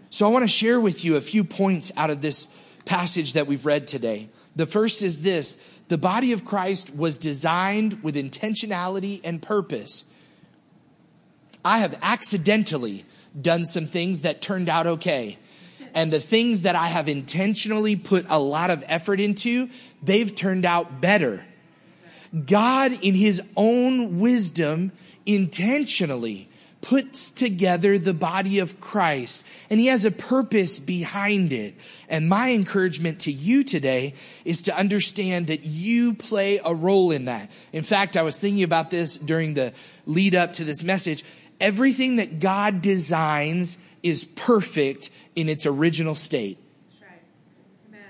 So 0.10 0.28
I 0.28 0.32
want 0.32 0.44
to 0.44 0.50
share 0.50 0.80
with 0.80 1.04
you 1.04 1.16
a 1.16 1.22
few 1.22 1.44
points 1.44 1.92
out 1.98 2.10
of 2.10 2.22
this 2.22 2.50
passage 2.84 3.34
that 3.34 3.48
we've 3.48 3.66
read 3.66 3.88
today. 3.88 4.30
The 4.56 4.66
first 4.66 5.04
is 5.04 5.22
this 5.22 5.56
the 5.88 5.98
body 5.98 6.34
of 6.34 6.44
Christ 6.44 6.96
was 6.96 7.18
designed 7.18 8.04
with 8.04 8.16
intentionality 8.16 9.22
and 9.24 9.42
purpose. 9.42 10.12
I 11.66 11.80
have 11.80 11.98
accidentally 12.04 13.04
done 13.40 13.66
some 13.66 13.88
things 13.88 14.22
that 14.22 14.40
turned 14.40 14.70
out 14.70 14.86
okay. 14.86 15.40
And 15.96 16.14
the 16.14 16.20
things 16.20 16.62
that 16.62 16.76
I 16.76 16.88
have 16.88 17.10
intentionally 17.10 17.96
put 17.96 18.26
a 18.30 18.40
lot 18.40 18.70
of 18.70 18.84
effort 18.88 19.20
into, 19.20 19.70
they've 20.04 20.34
turned 20.34 20.66
out 20.66 21.02
better. 21.02 21.44
God, 22.46 22.92
in 23.02 23.16
his 23.16 23.42
own 23.58 24.20
wisdom, 24.20 24.92
intentionally 25.26 26.50
puts 26.82 27.32
together 27.32 27.98
the 27.98 28.14
body 28.14 28.60
of 28.60 28.80
Christ 28.80 29.44
and 29.72 29.80
he 29.80 29.88
has 29.88 30.06
a 30.06 30.12
purpose 30.12 30.78
behind 30.80 31.52
it. 31.52 31.74
And 32.08 32.30
my 32.30 32.52
encouragement 32.52 33.22
to 33.22 33.32
you 33.32 33.64
today 33.64 34.14
is 34.44 34.62
to 34.64 34.78
understand 34.78 35.48
that 35.48 35.64
you 35.64 36.14
play 36.14 36.60
a 36.64 36.76
role 36.76 37.10
in 37.10 37.26
that. 37.26 37.50
In 37.74 37.82
fact, 37.82 38.16
I 38.16 38.22
was 38.22 38.40
thinking 38.40 38.62
about 38.62 38.92
this 38.92 39.18
during 39.18 39.56
the 39.56 39.74
lead 40.06 40.36
up 40.36 40.54
to 40.54 40.64
this 40.64 40.84
message 40.84 41.24
everything 41.60 42.18
that 42.18 42.40
God 42.40 42.82
designs 42.82 43.78
is 44.04 44.26
perfect 44.26 45.10
in 45.36 45.50
its 45.50 45.66
original 45.66 46.16
state. 46.16 46.58
Right. 47.02 48.02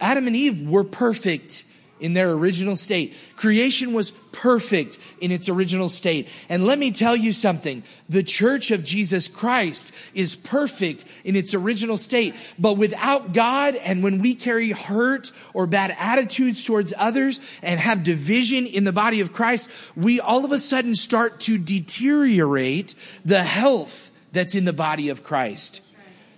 Adam 0.00 0.26
and 0.26 0.36
Eve 0.36 0.68
were 0.68 0.84
perfect 0.84 1.64
in 2.04 2.12
their 2.12 2.32
original 2.32 2.76
state. 2.76 3.14
Creation 3.34 3.94
was 3.94 4.10
perfect 4.30 4.98
in 5.22 5.32
its 5.32 5.48
original 5.48 5.88
state. 5.88 6.28
And 6.50 6.66
let 6.66 6.78
me 6.78 6.90
tell 6.90 7.16
you 7.16 7.32
something. 7.32 7.82
The 8.10 8.22
church 8.22 8.70
of 8.70 8.84
Jesus 8.84 9.26
Christ 9.26 9.94
is 10.12 10.36
perfect 10.36 11.06
in 11.24 11.34
its 11.34 11.54
original 11.54 11.96
state. 11.96 12.34
But 12.58 12.74
without 12.74 13.32
God 13.32 13.74
and 13.76 14.02
when 14.02 14.20
we 14.20 14.34
carry 14.34 14.72
hurt 14.72 15.32
or 15.54 15.66
bad 15.66 15.96
attitudes 15.98 16.62
towards 16.66 16.92
others 16.98 17.40
and 17.62 17.80
have 17.80 18.04
division 18.04 18.66
in 18.66 18.84
the 18.84 18.92
body 18.92 19.20
of 19.20 19.32
Christ, 19.32 19.70
we 19.96 20.20
all 20.20 20.44
of 20.44 20.52
a 20.52 20.58
sudden 20.58 20.94
start 20.94 21.40
to 21.40 21.56
deteriorate 21.56 22.94
the 23.24 23.42
health 23.42 24.10
that's 24.30 24.54
in 24.54 24.66
the 24.66 24.74
body 24.74 25.08
of 25.08 25.22
Christ. 25.22 25.82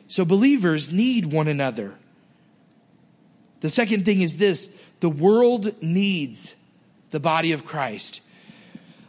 So 0.07 0.25
believers 0.25 0.93
need 0.93 1.33
one 1.33 1.49
another. 1.49 1.95
The 3.61 3.71
second 3.71 4.05
thing 4.05 4.21
is 4.21 4.37
this 4.37 4.81
the 5.01 5.11
world 5.11 5.81
needs 5.83 6.57
the 7.11 7.21
body 7.21 7.53
of 7.53 7.65
Christ. 7.65 8.23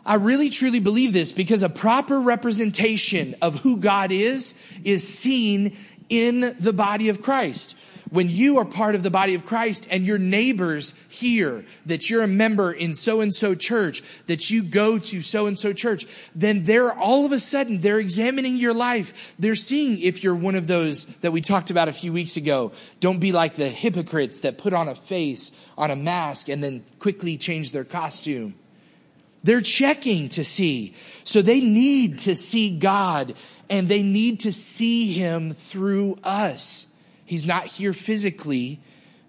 I 0.06 0.15
really 0.15 0.50
truly 0.50 0.80
believe 0.80 1.13
this 1.13 1.34
because 1.34 1.63
a 1.63 1.69
proper 1.69 2.19
representation 2.19 3.36
of 3.41 3.58
who 3.58 3.78
God 3.78 4.12
is 4.12 4.62
is 4.84 5.08
seen 5.08 5.76
in 6.10 6.56
the 6.60 6.73
body 6.73 7.10
of 7.10 7.21
Christ 7.21 7.77
when 8.10 8.30
you 8.30 8.58
are 8.58 8.65
part 8.65 8.96
of 8.96 9.04
the 9.04 9.10
body 9.10 9.36
of 9.36 9.46
Christ 9.46 9.88
and 9.91 10.06
your 10.06 10.17
neighbors 10.17 10.93
hear 11.10 11.65
that 11.86 12.10
you're 12.10 12.24
a 12.24 12.28
member 12.28 12.72
in 12.72 12.96
so 12.96 13.22
and 13.22 13.34
so 13.34 13.56
church, 13.56 14.04
that 14.28 14.50
you 14.50 14.63
go 14.63 14.98
to 14.98 15.22
so 15.22 15.48
and 15.48 15.58
so 15.58 15.74
church, 15.74 16.06
then 16.36 16.63
they're 16.63 16.93
all 16.93 17.26
of 17.26 17.32
a 17.32 17.39
sudden, 17.39 17.82
they're 17.82 18.00
examining 18.00 18.58
your 18.58 18.74
life. 18.74 19.34
They're 19.39 19.56
seeing 19.56 20.00
if 20.00 20.24
you're 20.24 20.36
one 20.36 20.56
of 20.56 20.67
those 20.67 21.06
that 21.17 21.32
we 21.32 21.41
talked 21.41 21.72
about 21.72 21.89
a 21.89 21.93
few 21.93 22.13
weeks 22.13 22.38
ago. 22.38 22.72
Don't 23.00 23.20
be 23.20 23.32
like 23.32 23.56
the 23.56 23.70
hypocrites 23.70 24.41
that 24.41 24.58
put 24.58 24.74
on 24.74 24.88
a 24.88 24.96
face, 24.96 25.52
on 25.78 25.91
a 25.91 25.96
mask, 25.96 26.50
and 26.50 26.63
then 26.63 26.86
quickly 27.00 27.38
change 27.38 27.72
their 27.72 27.84
costume. 27.84 28.56
They're 29.43 29.62
checking 29.62 30.30
to 30.30 30.43
see. 30.43 30.96
So 31.24 31.41
they 31.41 31.62
need 31.62 32.20
to 32.20 32.36
see 32.36 32.80
God 32.80 33.34
and 33.70 33.88
they 33.88 34.04
need 34.04 34.41
to 34.41 34.52
see 34.52 35.13
Him 35.13 35.54
through 35.54 36.20
us. 36.24 36.97
He's 37.28 37.46
not 37.46 37.66
here 37.66 37.92
physically, 37.92 38.80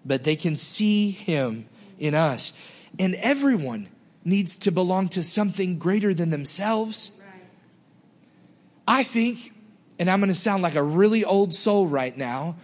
but 0.06 0.22
they 0.22 0.36
can 0.36 0.54
see 0.56 1.10
him 1.10 1.66
in 1.98 2.14
us. 2.14 2.54
And 2.96 3.16
everyone 3.16 3.88
needs 4.24 4.54
to 4.56 4.70
belong 4.70 5.08
to 5.08 5.22
something 5.22 5.78
greater 5.78 6.14
than 6.14 6.30
themselves. 6.30 7.20
Right. 7.20 7.42
I 8.86 9.02
think, 9.02 9.52
and 9.98 10.08
I'm 10.08 10.20
going 10.20 10.28
to 10.28 10.38
sound 10.38 10.62
like 10.62 10.76
a 10.76 10.82
really 10.82 11.24
old 11.24 11.56
soul 11.56 11.88
right 11.88 12.16
now, 12.16 12.54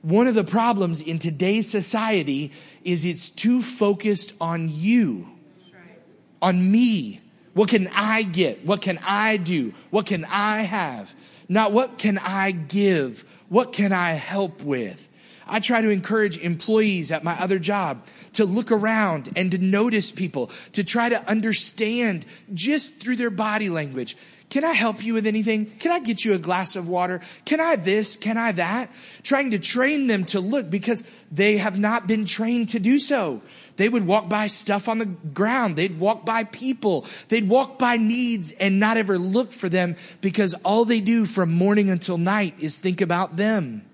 one 0.00 0.26
of 0.26 0.34
the 0.34 0.42
problems 0.42 1.02
in 1.02 1.18
today's 1.18 1.70
society 1.70 2.50
is 2.82 3.04
it's 3.04 3.28
too 3.28 3.60
focused 3.60 4.32
on 4.40 4.70
you, 4.72 5.26
right. 5.74 5.98
on 6.40 6.70
me. 6.70 7.20
What 7.52 7.68
can 7.68 7.88
I 7.88 8.22
get? 8.22 8.64
What 8.64 8.80
can 8.80 8.98
I 9.02 9.36
do? 9.36 9.74
What 9.90 10.06
can 10.06 10.24
I 10.24 10.62
have? 10.62 11.14
Not 11.48 11.72
what 11.72 11.98
can 11.98 12.18
I 12.18 12.50
give? 12.50 13.24
What 13.48 13.72
can 13.72 13.92
I 13.92 14.12
help 14.12 14.62
with? 14.62 15.08
I 15.46 15.60
try 15.60 15.80
to 15.80 15.88
encourage 15.88 16.38
employees 16.38 17.10
at 17.10 17.24
my 17.24 17.32
other 17.32 17.58
job 17.58 18.04
to 18.34 18.44
look 18.44 18.70
around 18.70 19.30
and 19.34 19.50
to 19.52 19.58
notice 19.58 20.12
people, 20.12 20.50
to 20.72 20.84
try 20.84 21.08
to 21.08 21.28
understand 21.28 22.26
just 22.52 23.00
through 23.00 23.16
their 23.16 23.30
body 23.30 23.70
language. 23.70 24.16
Can 24.50 24.64
I 24.64 24.72
help 24.72 25.04
you 25.04 25.14
with 25.14 25.26
anything? 25.26 25.66
Can 25.66 25.90
I 25.90 26.00
get 26.00 26.24
you 26.24 26.34
a 26.34 26.38
glass 26.38 26.76
of 26.76 26.88
water? 26.88 27.20
Can 27.44 27.60
I 27.60 27.76
this? 27.76 28.16
Can 28.16 28.38
I 28.38 28.52
that? 28.52 28.90
Trying 29.22 29.50
to 29.50 29.58
train 29.58 30.06
them 30.06 30.24
to 30.26 30.40
look 30.40 30.70
because 30.70 31.04
they 31.30 31.58
have 31.58 31.78
not 31.78 32.06
been 32.06 32.24
trained 32.24 32.70
to 32.70 32.78
do 32.78 32.98
so. 32.98 33.42
They 33.78 33.88
would 33.88 34.06
walk 34.06 34.28
by 34.28 34.48
stuff 34.48 34.88
on 34.88 34.98
the 34.98 35.06
ground. 35.06 35.76
They'd 35.76 36.00
walk 36.00 36.26
by 36.26 36.42
people. 36.42 37.06
They'd 37.28 37.48
walk 37.48 37.78
by 37.78 37.96
needs 37.96 38.50
and 38.50 38.80
not 38.80 38.96
ever 38.96 39.16
look 39.18 39.52
for 39.52 39.68
them 39.68 39.94
because 40.20 40.52
all 40.64 40.84
they 40.84 41.00
do 41.00 41.24
from 41.24 41.52
morning 41.52 41.88
until 41.88 42.18
night 42.18 42.54
is 42.58 42.78
think 42.78 43.00
about 43.00 43.36
them. 43.36 43.84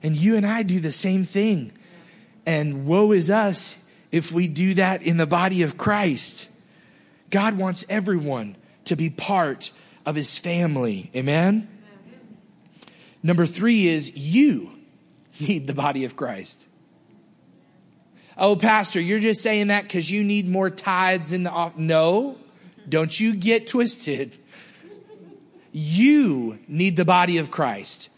And 0.00 0.14
you 0.14 0.36
and 0.36 0.46
I 0.46 0.62
do 0.62 0.78
the 0.78 0.92
same 0.92 1.24
thing. 1.24 1.72
And 2.46 2.86
woe 2.86 3.10
is 3.10 3.30
us 3.30 3.84
if 4.12 4.30
we 4.30 4.46
do 4.46 4.74
that 4.74 5.02
in 5.02 5.16
the 5.16 5.26
body 5.26 5.62
of 5.62 5.76
Christ. 5.76 6.48
God 7.30 7.58
wants 7.58 7.84
everyone 7.88 8.56
to 8.84 8.94
be 8.94 9.10
part 9.10 9.72
of 10.06 10.14
his 10.14 10.38
family. 10.38 11.10
Amen? 11.16 11.66
Number 13.24 13.44
three 13.44 13.88
is 13.88 14.16
you 14.16 14.70
need 15.40 15.66
the 15.66 15.74
body 15.74 16.04
of 16.04 16.14
Christ. 16.14 16.68
Oh, 18.38 18.54
Pastor, 18.54 19.00
you're 19.00 19.18
just 19.18 19.42
saying 19.42 19.66
that 19.66 19.82
because 19.82 20.10
you 20.10 20.22
need 20.22 20.48
more 20.48 20.70
tithes 20.70 21.32
in 21.32 21.42
the 21.42 21.50
off. 21.50 21.76
No, 21.76 22.36
don't 22.88 23.18
you 23.18 23.34
get 23.34 23.66
twisted. 23.66 24.36
You 25.72 26.58
need 26.68 26.96
the 26.96 27.04
body 27.04 27.38
of 27.38 27.50
Christ. 27.50 28.10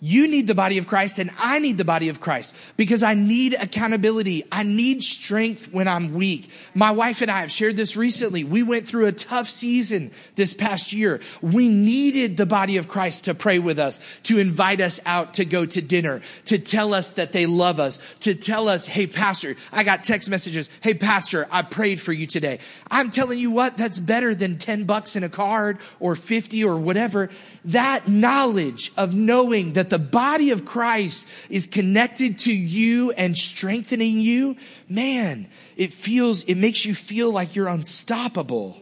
You 0.00 0.28
need 0.28 0.46
the 0.46 0.54
body 0.54 0.76
of 0.76 0.86
Christ 0.86 1.18
and 1.18 1.30
I 1.38 1.58
need 1.60 1.78
the 1.78 1.84
body 1.84 2.10
of 2.10 2.20
Christ 2.20 2.54
because 2.76 3.02
I 3.02 3.14
need 3.14 3.54
accountability. 3.54 4.44
I 4.52 4.62
need 4.62 5.02
strength 5.02 5.72
when 5.72 5.88
I'm 5.88 6.12
weak. 6.12 6.50
My 6.74 6.90
wife 6.90 7.22
and 7.22 7.30
I 7.30 7.40
have 7.40 7.50
shared 7.50 7.76
this 7.76 7.96
recently. 7.96 8.44
We 8.44 8.62
went 8.62 8.86
through 8.86 9.06
a 9.06 9.12
tough 9.12 9.48
season 9.48 10.10
this 10.34 10.52
past 10.52 10.92
year. 10.92 11.20
We 11.40 11.68
needed 11.68 12.36
the 12.36 12.44
body 12.44 12.76
of 12.76 12.86
Christ 12.86 13.24
to 13.24 13.34
pray 13.34 13.58
with 13.58 13.78
us, 13.78 13.98
to 14.24 14.38
invite 14.38 14.82
us 14.82 15.00
out 15.06 15.34
to 15.34 15.46
go 15.46 15.64
to 15.64 15.80
dinner, 15.80 16.20
to 16.46 16.58
tell 16.58 16.92
us 16.92 17.12
that 17.12 17.32
they 17.32 17.46
love 17.46 17.80
us, 17.80 17.98
to 18.20 18.34
tell 18.34 18.68
us, 18.68 18.86
Hey, 18.86 19.06
pastor, 19.06 19.56
I 19.72 19.84
got 19.84 20.04
text 20.04 20.28
messages. 20.28 20.68
Hey, 20.82 20.94
pastor, 20.94 21.48
I 21.50 21.62
prayed 21.62 22.00
for 22.00 22.12
you 22.12 22.26
today. 22.26 22.58
I'm 22.90 23.10
telling 23.10 23.38
you 23.38 23.50
what, 23.50 23.76
that's 23.76 24.00
better 24.00 24.34
than 24.34 24.58
10 24.58 24.84
bucks 24.84 25.16
in 25.16 25.24
a 25.24 25.28
card 25.30 25.78
or 25.98 26.14
50 26.14 26.62
or 26.64 26.76
whatever. 26.76 27.30
That 27.64 28.06
knowledge 28.06 28.92
of 28.96 29.14
knowing 29.14 29.72
that 29.72 29.90
the 29.90 29.93
body 29.98 30.50
of 30.50 30.64
Christ 30.64 31.28
is 31.48 31.66
connected 31.66 32.38
to 32.40 32.52
you 32.54 33.12
and 33.12 33.36
strengthening 33.36 34.20
you, 34.20 34.56
man, 34.88 35.48
it 35.76 35.92
feels, 35.92 36.44
it 36.44 36.56
makes 36.56 36.84
you 36.84 36.94
feel 36.94 37.32
like 37.32 37.54
you're 37.54 37.68
unstoppable. 37.68 38.80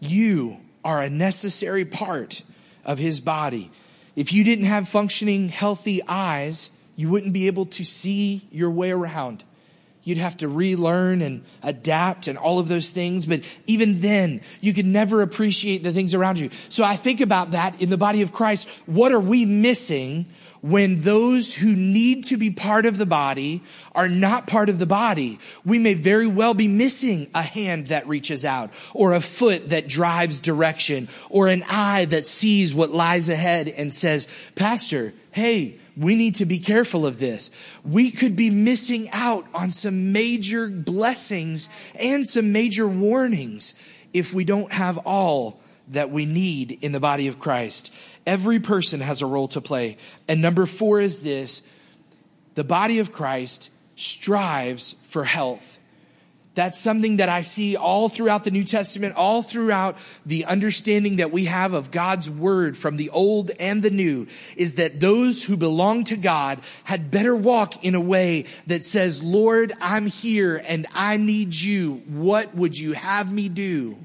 You 0.00 0.58
are 0.84 1.00
a 1.00 1.10
necessary 1.10 1.84
part 1.84 2.42
of 2.84 2.98
his 2.98 3.20
body. 3.20 3.70
If 4.16 4.32
you 4.32 4.44
didn't 4.44 4.64
have 4.64 4.88
functioning, 4.88 5.48
healthy 5.48 6.00
eyes, 6.08 6.70
you 6.96 7.08
wouldn't 7.08 7.32
be 7.32 7.46
able 7.46 7.66
to 7.66 7.84
see 7.84 8.46
your 8.50 8.70
way 8.70 8.90
around. 8.90 9.44
You'd 10.02 10.18
have 10.18 10.38
to 10.38 10.48
relearn 10.48 11.20
and 11.20 11.44
adapt 11.62 12.26
and 12.26 12.38
all 12.38 12.58
of 12.58 12.68
those 12.68 12.90
things. 12.90 13.26
But 13.26 13.42
even 13.66 14.00
then, 14.00 14.40
you 14.60 14.72
could 14.72 14.86
never 14.86 15.20
appreciate 15.20 15.82
the 15.82 15.92
things 15.92 16.14
around 16.14 16.38
you. 16.38 16.50
So 16.68 16.84
I 16.84 16.96
think 16.96 17.20
about 17.20 17.50
that 17.50 17.82
in 17.82 17.90
the 17.90 17.98
body 17.98 18.22
of 18.22 18.32
Christ. 18.32 18.68
What 18.86 19.12
are 19.12 19.20
we 19.20 19.44
missing 19.44 20.26
when 20.62 21.00
those 21.02 21.54
who 21.54 21.74
need 21.74 22.24
to 22.24 22.36
be 22.36 22.50
part 22.50 22.84
of 22.86 22.98
the 22.98 23.06
body 23.06 23.62
are 23.94 24.08
not 24.08 24.46
part 24.46 24.70
of 24.70 24.78
the 24.78 24.86
body? 24.86 25.38
We 25.66 25.78
may 25.78 25.94
very 25.94 26.26
well 26.26 26.54
be 26.54 26.68
missing 26.68 27.28
a 27.34 27.42
hand 27.42 27.88
that 27.88 28.08
reaches 28.08 28.44
out 28.44 28.70
or 28.94 29.12
a 29.12 29.20
foot 29.20 29.68
that 29.68 29.86
drives 29.86 30.40
direction 30.40 31.08
or 31.28 31.48
an 31.48 31.62
eye 31.68 32.06
that 32.06 32.26
sees 32.26 32.74
what 32.74 32.90
lies 32.90 33.28
ahead 33.28 33.68
and 33.68 33.92
says, 33.92 34.28
Pastor, 34.54 35.12
hey, 35.32 35.79
we 36.00 36.16
need 36.16 36.36
to 36.36 36.46
be 36.46 36.58
careful 36.58 37.06
of 37.06 37.18
this. 37.18 37.50
We 37.84 38.10
could 38.10 38.34
be 38.34 38.48
missing 38.48 39.10
out 39.12 39.46
on 39.52 39.70
some 39.70 40.12
major 40.12 40.66
blessings 40.66 41.68
and 41.94 42.26
some 42.26 42.52
major 42.52 42.88
warnings 42.88 43.74
if 44.14 44.32
we 44.32 44.44
don't 44.44 44.72
have 44.72 44.96
all 44.98 45.60
that 45.88 46.10
we 46.10 46.24
need 46.24 46.78
in 46.80 46.92
the 46.92 47.00
body 47.00 47.28
of 47.28 47.38
Christ. 47.38 47.92
Every 48.26 48.60
person 48.60 49.00
has 49.00 49.20
a 49.20 49.26
role 49.26 49.48
to 49.48 49.60
play. 49.60 49.98
And 50.26 50.40
number 50.40 50.64
four 50.64 51.00
is 51.00 51.20
this 51.20 51.70
the 52.54 52.64
body 52.64 53.00
of 53.00 53.12
Christ 53.12 53.70
strives 53.96 54.94
for 55.08 55.24
health. 55.24 55.79
That's 56.54 56.80
something 56.80 57.18
that 57.18 57.28
I 57.28 57.42
see 57.42 57.76
all 57.76 58.08
throughout 58.08 58.42
the 58.42 58.50
New 58.50 58.64
Testament, 58.64 59.14
all 59.14 59.40
throughout 59.40 59.96
the 60.26 60.46
understanding 60.46 61.16
that 61.16 61.30
we 61.30 61.44
have 61.44 61.74
of 61.74 61.92
God's 61.92 62.28
word 62.28 62.76
from 62.76 62.96
the 62.96 63.10
old 63.10 63.52
and 63.60 63.82
the 63.82 63.90
new 63.90 64.26
is 64.56 64.74
that 64.74 64.98
those 64.98 65.44
who 65.44 65.56
belong 65.56 66.04
to 66.04 66.16
God 66.16 66.60
had 66.82 67.10
better 67.10 67.36
walk 67.36 67.84
in 67.84 67.94
a 67.94 68.00
way 68.00 68.46
that 68.66 68.84
says, 68.84 69.22
Lord, 69.22 69.72
I'm 69.80 70.06
here 70.06 70.60
and 70.66 70.86
I 70.92 71.18
need 71.18 71.54
you. 71.54 72.02
What 72.08 72.52
would 72.54 72.76
you 72.76 72.94
have 72.94 73.30
me 73.30 73.48
do? 73.48 73.96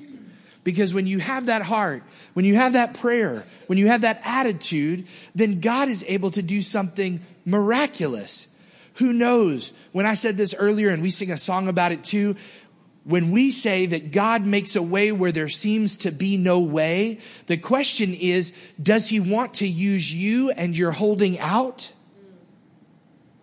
Because 0.64 0.94
when 0.94 1.08
you 1.08 1.18
have 1.18 1.48
that 1.48 1.64
heart, 1.64 2.04
when 2.34 2.46
you 2.46 2.56
have 2.56 2.74
that 2.74 2.94
prayer, 2.96 3.44
when 3.66 3.80
you 3.80 3.88
have 3.88 4.02
that 4.02 4.22
attitude, 4.24 5.08
then 5.34 5.62
God 5.62 5.90
is 5.90 6.06
able 6.08 6.30
to 6.32 6.44
do 6.44 6.62
something 6.62 7.22
miraculous. 7.44 8.55
Who 8.96 9.12
knows? 9.12 9.74
When 9.92 10.06
I 10.06 10.14
said 10.14 10.38
this 10.38 10.56
earlier 10.58 10.90
and 10.90 11.02
we 11.02 11.10
sing 11.10 11.32
a 11.32 11.38
song 11.38 11.68
about 11.68 11.92
it 11.92 12.04
too, 12.04 12.36
when 13.04 13.32
we 13.32 13.52
say 13.52 13.86
that 13.86 14.12
God 14.12 14.46
makes 14.46 14.76
a 14.76 14.82
way 14.82 15.12
where 15.12 15.32
there 15.32 15.50
seems 15.50 15.98
to 15.98 16.12
be 16.12 16.38
no 16.38 16.60
way, 16.60 17.20
the 17.46 17.58
question 17.58 18.14
is, 18.14 18.58
does 18.82 19.10
he 19.10 19.20
want 19.20 19.56
to 19.56 19.68
use 19.68 20.14
you 20.14 20.50
and 20.50 20.76
you're 20.76 20.92
holding 20.92 21.40
out? 21.40 21.92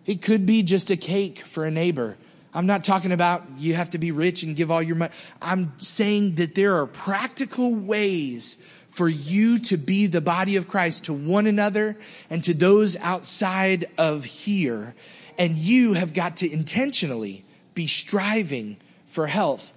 It 0.05 0.21
could 0.21 0.45
be 0.45 0.63
just 0.63 0.89
a 0.89 0.97
cake 0.97 1.39
for 1.39 1.65
a 1.65 1.71
neighbor. 1.71 2.17
I'm 2.53 2.65
not 2.65 2.83
talking 2.83 3.11
about 3.11 3.43
you 3.57 3.73
have 3.75 3.91
to 3.91 3.97
be 3.97 4.11
rich 4.11 4.43
and 4.43 4.55
give 4.55 4.69
all 4.69 4.81
your 4.81 4.95
money. 4.95 5.13
I'm 5.41 5.73
saying 5.77 6.35
that 6.35 6.55
there 6.55 6.75
are 6.77 6.85
practical 6.85 7.73
ways 7.73 8.57
for 8.89 9.07
you 9.07 9.59
to 9.59 9.77
be 9.77 10.07
the 10.07 10.21
body 10.21 10.55
of 10.55 10.67
Christ 10.67 11.05
to 11.05 11.13
one 11.13 11.47
another 11.47 11.97
and 12.29 12.43
to 12.43 12.53
those 12.53 12.97
outside 12.97 13.85
of 13.97 14.25
here 14.25 14.93
and 15.37 15.57
you 15.57 15.93
have 15.93 16.13
got 16.13 16.37
to 16.37 16.51
intentionally 16.51 17.45
be 17.73 17.87
striving 17.87 18.77
for 19.07 19.27
health. 19.27 19.73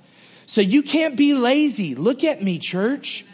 So 0.47 0.61
you 0.61 0.83
can't 0.83 1.16
be 1.16 1.35
lazy. 1.35 1.95
Look 1.95 2.25
at 2.25 2.42
me, 2.42 2.59
church. 2.59 3.25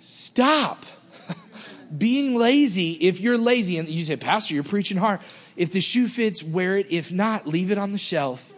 Stop 0.00 0.84
being 1.96 2.36
lazy. 2.36 2.92
If 2.92 3.20
you're 3.20 3.38
lazy 3.38 3.78
and 3.78 3.88
you 3.88 4.04
say, 4.04 4.16
Pastor, 4.16 4.54
you're 4.54 4.64
preaching 4.64 4.98
hard. 4.98 5.20
If 5.56 5.72
the 5.72 5.80
shoe 5.80 6.08
fits, 6.08 6.42
wear 6.42 6.76
it. 6.76 6.86
If 6.90 7.12
not, 7.12 7.46
leave 7.46 7.70
it 7.70 7.78
on 7.78 7.92
the 7.92 7.98
shelf. 7.98 8.52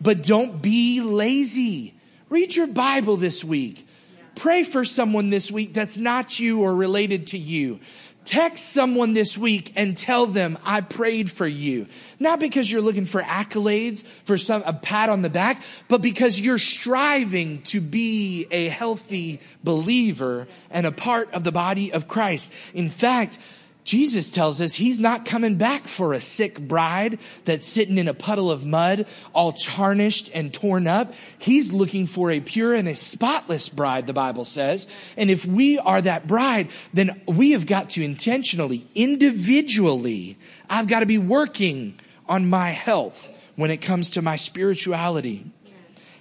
But 0.00 0.22
don't 0.22 0.60
be 0.62 1.00
lazy. 1.00 1.94
Read 2.28 2.54
your 2.54 2.66
Bible 2.66 3.16
this 3.16 3.44
week. 3.44 3.86
Pray 4.34 4.64
for 4.64 4.84
someone 4.84 5.30
this 5.30 5.50
week 5.50 5.72
that's 5.72 5.96
not 5.96 6.38
you 6.38 6.60
or 6.60 6.74
related 6.74 7.28
to 7.28 7.38
you. 7.38 7.80
Text 8.26 8.70
someone 8.70 9.14
this 9.14 9.38
week 9.38 9.72
and 9.76 9.96
tell 9.96 10.26
them 10.26 10.58
I 10.64 10.80
prayed 10.80 11.30
for 11.30 11.46
you. 11.46 11.86
Not 12.18 12.40
because 12.40 12.70
you're 12.70 12.82
looking 12.82 13.04
for 13.04 13.22
accolades, 13.22 14.04
for 14.24 14.36
some, 14.36 14.64
a 14.66 14.72
pat 14.72 15.08
on 15.10 15.22
the 15.22 15.30
back, 15.30 15.62
but 15.86 16.02
because 16.02 16.40
you're 16.40 16.58
striving 16.58 17.62
to 17.62 17.80
be 17.80 18.48
a 18.50 18.68
healthy 18.68 19.40
believer 19.62 20.48
and 20.70 20.86
a 20.86 20.92
part 20.92 21.32
of 21.34 21.44
the 21.44 21.52
body 21.52 21.92
of 21.92 22.08
Christ. 22.08 22.52
In 22.74 22.88
fact, 22.88 23.38
Jesus 23.86 24.30
tells 24.30 24.60
us 24.60 24.74
he's 24.74 24.98
not 24.98 25.24
coming 25.24 25.56
back 25.58 25.84
for 25.84 26.12
a 26.12 26.20
sick 26.20 26.58
bride 26.58 27.20
that's 27.44 27.64
sitting 27.64 27.98
in 27.98 28.08
a 28.08 28.14
puddle 28.14 28.50
of 28.50 28.66
mud, 28.66 29.06
all 29.32 29.52
tarnished 29.52 30.28
and 30.34 30.52
torn 30.52 30.88
up. 30.88 31.14
He's 31.38 31.72
looking 31.72 32.08
for 32.08 32.32
a 32.32 32.40
pure 32.40 32.74
and 32.74 32.88
a 32.88 32.96
spotless 32.96 33.68
bride, 33.68 34.08
the 34.08 34.12
Bible 34.12 34.44
says. 34.44 34.88
And 35.16 35.30
if 35.30 35.46
we 35.46 35.78
are 35.78 36.02
that 36.02 36.26
bride, 36.26 36.68
then 36.92 37.20
we 37.28 37.52
have 37.52 37.66
got 37.66 37.90
to 37.90 38.04
intentionally, 38.04 38.84
individually, 38.96 40.36
I've 40.68 40.88
got 40.88 41.00
to 41.00 41.06
be 41.06 41.18
working 41.18 42.00
on 42.28 42.50
my 42.50 42.70
health 42.70 43.32
when 43.54 43.70
it 43.70 43.78
comes 43.78 44.10
to 44.10 44.20
my 44.20 44.34
spirituality. 44.34 45.46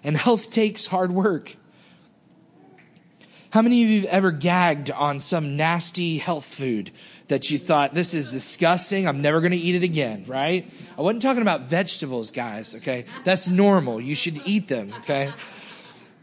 And 0.03 0.15
health 0.15 0.51
takes 0.51 0.85
hard 0.85 1.11
work. 1.11 1.55
How 3.49 3.61
many 3.61 3.83
of 3.83 3.89
you 3.89 4.01
have 4.01 4.09
ever 4.09 4.31
gagged 4.31 4.91
on 4.91 5.17
some 5.17 5.55
nasty 5.55 6.17
health 6.17 6.43
food? 6.43 6.91
That 7.27 7.49
you 7.49 7.57
thought, 7.57 7.93
this 7.93 8.13
is 8.13 8.31
disgusting. 8.31 9.07
I'm 9.07 9.21
never 9.21 9.41
going 9.41 9.51
to 9.51 9.57
eat 9.57 9.75
it 9.75 9.83
again, 9.83 10.25
right? 10.27 10.69
I 10.97 11.01
wasn't 11.01 11.23
talking 11.23 11.41
about 11.41 11.61
vegetables, 11.61 12.31
guys, 12.31 12.75
okay? 12.75 13.05
That's 13.23 13.47
normal. 13.47 13.99
You 13.99 14.15
should 14.15 14.39
eat 14.45 14.67
them, 14.67 14.93
okay? 14.99 15.31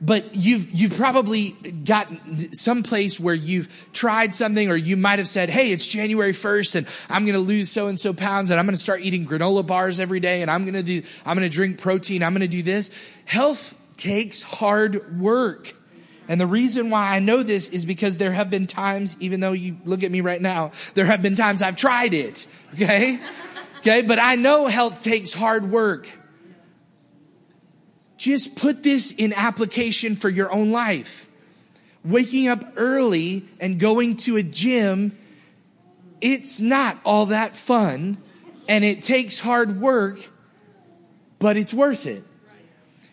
But 0.00 0.34
you've, 0.34 0.72
you've 0.72 0.96
probably 0.96 1.50
got 1.50 2.08
some 2.52 2.82
place 2.82 3.20
where 3.20 3.36
you've 3.36 3.90
tried 3.92 4.34
something 4.34 4.68
or 4.68 4.76
you 4.76 4.96
might 4.96 5.20
have 5.20 5.28
said, 5.28 5.48
Hey, 5.48 5.70
it's 5.70 5.86
January 5.86 6.32
1st 6.32 6.74
and 6.74 6.88
I'm 7.08 7.24
going 7.24 7.34
to 7.34 7.40
lose 7.40 7.70
so 7.70 7.86
and 7.86 7.98
so 7.98 8.12
pounds 8.12 8.50
and 8.50 8.58
I'm 8.58 8.66
going 8.66 8.74
to 8.74 8.82
start 8.82 9.00
eating 9.02 9.26
granola 9.26 9.64
bars 9.64 10.00
every 10.00 10.18
day 10.18 10.42
and 10.42 10.50
I'm 10.50 10.64
going 10.64 10.74
to 10.74 10.82
do, 10.82 11.02
I'm 11.24 11.36
going 11.36 11.48
to 11.48 11.54
drink 11.54 11.80
protein. 11.80 12.24
I'm 12.24 12.32
going 12.32 12.40
to 12.40 12.48
do 12.48 12.64
this. 12.64 12.90
Health 13.26 13.78
takes 13.96 14.42
hard 14.42 15.20
work. 15.20 15.76
And 16.28 16.40
the 16.40 16.46
reason 16.46 16.90
why 16.90 17.14
I 17.14 17.18
know 17.18 17.42
this 17.42 17.68
is 17.68 17.84
because 17.84 18.18
there 18.18 18.32
have 18.32 18.48
been 18.48 18.66
times, 18.66 19.16
even 19.20 19.40
though 19.40 19.52
you 19.52 19.76
look 19.84 20.02
at 20.02 20.10
me 20.10 20.20
right 20.20 20.40
now, 20.40 20.72
there 20.94 21.04
have 21.04 21.20
been 21.22 21.36
times 21.36 21.62
I've 21.62 21.76
tried 21.76 22.14
it. 22.14 22.46
Okay. 22.74 23.18
Okay, 23.78 24.02
but 24.02 24.20
I 24.20 24.36
know 24.36 24.66
health 24.66 25.02
takes 25.02 25.32
hard 25.32 25.70
work. 25.70 26.08
Just 28.16 28.54
put 28.54 28.84
this 28.84 29.12
in 29.12 29.32
application 29.32 30.14
for 30.14 30.28
your 30.28 30.52
own 30.52 30.70
life. 30.70 31.26
Waking 32.04 32.46
up 32.46 32.64
early 32.76 33.44
and 33.60 33.80
going 33.80 34.16
to 34.18 34.36
a 34.36 34.42
gym, 34.42 35.18
it's 36.20 36.60
not 36.60 36.98
all 37.04 37.26
that 37.26 37.56
fun 37.56 38.18
and 38.68 38.84
it 38.84 39.02
takes 39.02 39.40
hard 39.40 39.80
work, 39.80 40.18
but 41.38 41.56
it's 41.56 41.74
worth 41.74 42.06
it. 42.06 42.24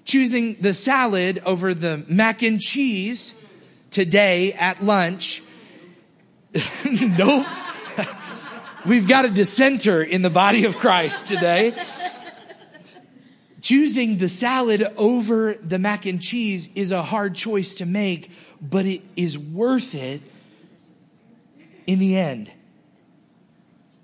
Choosing 0.10 0.56
the 0.56 0.74
salad 0.74 1.40
over 1.46 1.76
the 1.76 2.04
mac 2.08 2.42
and 2.42 2.60
cheese 2.60 3.40
today 3.92 4.54
at 4.54 4.84
lunch. 4.84 5.44
nope. 6.92 7.46
We've 8.88 9.08
got 9.08 9.26
a 9.26 9.30
dissenter 9.30 10.02
in 10.02 10.24
the 10.24 10.32
body 10.32 10.66
of 10.66 10.80
Christ 10.80 11.28
today. 11.28 11.76
Choosing 13.62 14.18
the 14.18 14.30
salad 14.30 14.84
over 14.98 15.54
the 15.54 15.78
mac 15.78 16.08
and 16.08 16.20
cheese 16.20 16.74
is 16.74 16.92
a 16.92 17.04
hard 17.04 17.36
choice 17.36 17.76
to 17.76 17.86
make, 17.86 18.32
but 18.60 18.88
it 18.88 19.04
is 19.16 19.38
worth 19.38 19.94
it 19.94 20.24
in 21.86 22.00
the 22.00 22.18
end. 22.18 22.52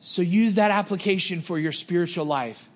So 0.02 0.22
use 0.22 0.54
that 0.54 0.70
application 0.70 1.42
for 1.42 1.58
your 1.58 1.72
spiritual 1.72 2.26
life. 2.26 2.70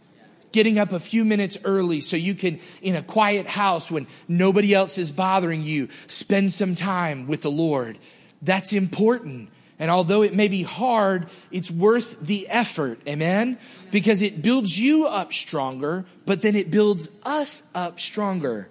Getting 0.51 0.79
up 0.79 0.91
a 0.91 0.99
few 0.99 1.23
minutes 1.23 1.57
early 1.63 2.01
so 2.01 2.17
you 2.17 2.33
can, 2.33 2.59
in 2.81 2.95
a 2.95 3.03
quiet 3.03 3.45
house 3.45 3.91
when 3.91 4.07
nobody 4.27 4.73
else 4.73 4.97
is 4.97 5.11
bothering 5.11 5.61
you, 5.61 5.89
spend 6.07 6.51
some 6.51 6.75
time 6.75 7.27
with 7.27 7.41
the 7.43 7.51
Lord. 7.51 7.97
That's 8.41 8.73
important. 8.73 9.49
And 9.79 9.89
although 9.89 10.23
it 10.23 10.35
may 10.35 10.49
be 10.49 10.63
hard, 10.63 11.27
it's 11.51 11.71
worth 11.71 12.19
the 12.19 12.49
effort. 12.49 12.99
Amen? 13.07 13.57
Because 13.91 14.21
it 14.21 14.41
builds 14.41 14.77
you 14.77 15.07
up 15.07 15.31
stronger, 15.31 16.05
but 16.25 16.41
then 16.41 16.55
it 16.55 16.69
builds 16.69 17.09
us 17.23 17.71
up 17.73 17.99
stronger. 17.99 18.69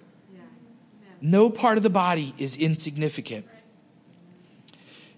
No 1.20 1.48
part 1.48 1.78
of 1.78 1.82
the 1.82 1.90
body 1.90 2.34
is 2.38 2.56
insignificant. 2.56 3.46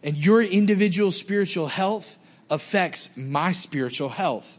And 0.02 0.16
your 0.16 0.42
individual 0.42 1.10
spiritual 1.10 1.66
health 1.66 2.18
affects 2.48 3.16
my 3.16 3.52
spiritual 3.52 4.08
health. 4.10 4.58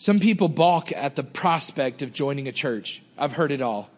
Some 0.00 0.18
people 0.18 0.48
balk 0.48 0.92
at 0.92 1.14
the 1.14 1.22
prospect 1.22 2.00
of 2.00 2.10
joining 2.10 2.48
a 2.48 2.52
church. 2.52 3.02
I've 3.18 3.34
heard 3.34 3.52
it 3.52 3.60
all. 3.60 3.90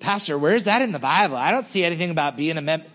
Pastor, 0.00 0.36
where's 0.36 0.64
that 0.64 0.82
in 0.82 0.90
the 0.90 0.98
Bible? 0.98 1.36
I 1.36 1.52
don't 1.52 1.64
see 1.64 1.84
anything 1.84 2.10
about 2.10 2.36
being 2.36 2.58
a 2.58 2.60
member. 2.60 2.86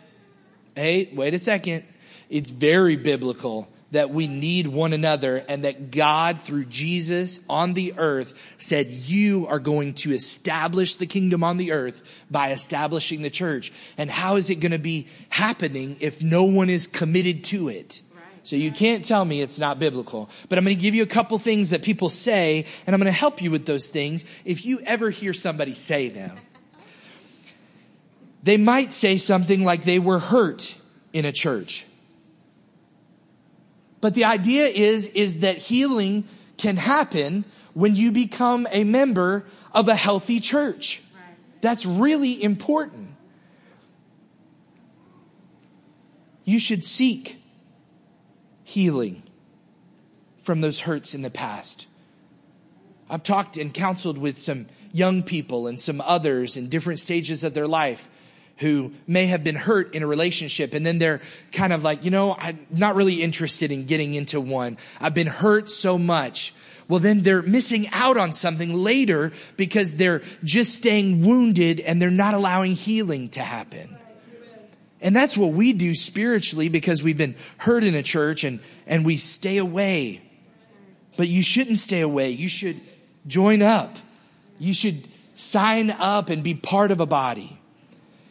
Hey, 0.75 1.09
wait 1.13 1.33
a 1.33 1.39
second. 1.39 1.85
It's 2.29 2.51
very 2.51 2.97
biblical 2.97 3.69
that 3.91 4.09
we 4.09 4.27
need 4.27 4.67
one 4.67 4.91
another 4.91 5.45
and 5.47 5.63
that 5.63 5.91
God, 5.91 6.41
through 6.41 6.65
Jesus 6.65 7.39
on 7.49 7.73
the 7.73 7.93
earth, 7.95 8.37
said, 8.57 8.87
You 8.87 9.47
are 9.47 9.59
going 9.59 9.93
to 9.93 10.11
establish 10.11 10.95
the 10.95 11.05
kingdom 11.05 11.41
on 11.41 11.55
the 11.55 11.71
earth 11.71 12.03
by 12.29 12.51
establishing 12.51 13.21
the 13.21 13.29
church. 13.29 13.71
And 13.97 14.11
how 14.11 14.35
is 14.35 14.49
it 14.49 14.55
going 14.55 14.73
to 14.73 14.77
be 14.77 15.07
happening 15.29 15.95
if 16.01 16.21
no 16.21 16.43
one 16.43 16.69
is 16.69 16.85
committed 16.85 17.45
to 17.45 17.69
it? 17.69 18.01
So 18.45 18.55
you 18.55 18.71
can't 18.71 19.03
tell 19.03 19.25
me 19.25 19.41
it's 19.41 19.59
not 19.59 19.77
biblical. 19.77 20.29
But 20.47 20.57
I'm 20.57 20.63
going 20.63 20.77
to 20.77 20.81
give 20.81 20.95
you 20.95 21.03
a 21.03 21.07
couple 21.07 21.37
things 21.37 21.71
that 21.71 21.83
people 21.83 22.09
say, 22.09 22.65
and 22.87 22.95
I'm 22.95 23.01
going 23.01 23.11
to 23.11 23.19
help 23.19 23.41
you 23.41 23.51
with 23.51 23.65
those 23.65 23.89
things 23.89 24.23
if 24.45 24.65
you 24.65 24.79
ever 24.85 25.09
hear 25.09 25.33
somebody 25.33 25.73
say 25.73 26.07
them 26.07 26.37
they 28.45 28.57
might 28.57 28.93
say 28.93 29.17
something 29.17 29.63
like 29.63 29.85
they 29.85 29.97
were 29.97 30.19
hurt 30.19 30.75
in 31.11 31.25
a 31.25 31.31
church. 31.31 31.83
But 34.01 34.13
the 34.13 34.25
idea 34.25 34.67
is, 34.67 35.07
is 35.07 35.39
that 35.39 35.57
healing 35.57 36.25
can 36.55 36.77
happen 36.77 37.43
when 37.73 37.95
you 37.95 38.11
become 38.11 38.67
a 38.71 38.83
member 38.83 39.45
of 39.73 39.87
a 39.87 39.95
healthy 39.95 40.39
church. 40.39 41.01
That's 41.61 41.87
really 41.87 42.41
important. 42.41 43.15
You 46.43 46.59
should 46.59 46.83
seek 46.83 47.37
healing 48.65 49.23
from 50.39 50.59
those 50.59 50.81
hurts 50.81 51.15
in 51.15 51.21
the 51.21 51.29
past. 51.29 51.87
I've 53.09 53.23
talked 53.23 53.57
and 53.57 53.73
counseled 53.73 54.17
with 54.17 54.37
some 54.37 54.65
young 54.91 55.23
people 55.23 55.67
and 55.67 55.79
some 55.79 56.01
others 56.01 56.57
in 56.57 56.67
different 56.67 56.99
stages 56.99 57.43
of 57.43 57.53
their 57.53 57.67
life 57.67 58.09
who 58.57 58.91
may 59.05 59.27
have 59.27 59.43
been 59.43 59.55
hurt 59.55 59.93
in 59.93 60.01
a 60.01 60.07
relationship 60.07 60.73
and 60.73 60.85
then 60.85 60.97
they're 60.97 61.21
kind 61.51 61.73
of 61.73 61.83
like, 61.83 62.03
you 62.03 62.11
know, 62.11 62.35
I'm 62.39 62.65
not 62.71 62.95
really 62.95 63.21
interested 63.21 63.71
in 63.71 63.85
getting 63.85 64.13
into 64.13 64.41
one. 64.41 64.77
I've 64.99 65.13
been 65.13 65.27
hurt 65.27 65.69
so 65.69 65.97
much. 65.97 66.53
Well, 66.87 66.99
then 66.99 67.21
they're 67.21 67.41
missing 67.41 67.87
out 67.91 68.17
on 68.17 68.31
something 68.31 68.73
later 68.73 69.31
because 69.57 69.95
they're 69.95 70.21
just 70.43 70.75
staying 70.75 71.25
wounded 71.25 71.79
and 71.79 72.01
they're 72.01 72.09
not 72.09 72.33
allowing 72.33 72.73
healing 72.73 73.29
to 73.29 73.41
happen. 73.41 73.97
And 75.05 75.15
that's 75.15 75.37
what 75.37 75.51
we 75.51 75.71
do 75.71 75.93
spiritually 75.93 76.67
because 76.67 77.03
we've 77.03 77.15
been 77.15 77.35
hurt 77.57 77.83
in 77.83 77.93
a 77.93 78.01
church 78.01 78.43
and, 78.43 78.59
and 78.87 79.05
we 79.05 79.17
stay 79.17 79.57
away. 79.57 80.19
But 81.15 81.27
you 81.27 81.43
shouldn't 81.43 81.77
stay 81.77 82.01
away. 82.01 82.31
You 82.31 82.49
should 82.49 82.81
join 83.27 83.61
up. 83.61 83.95
You 84.57 84.73
should 84.73 85.07
sign 85.35 85.91
up 85.91 86.31
and 86.31 86.43
be 86.43 86.55
part 86.55 86.89
of 86.89 87.01
a 87.01 87.05
body. 87.05 87.61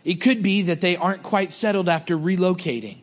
It 0.05 0.17
could 0.17 0.43
be 0.43 0.63
that 0.63 0.81
they 0.81 0.97
aren't 0.97 1.23
quite 1.23 1.53
settled 1.53 1.89
after 1.89 2.19
relocating. 2.19 2.97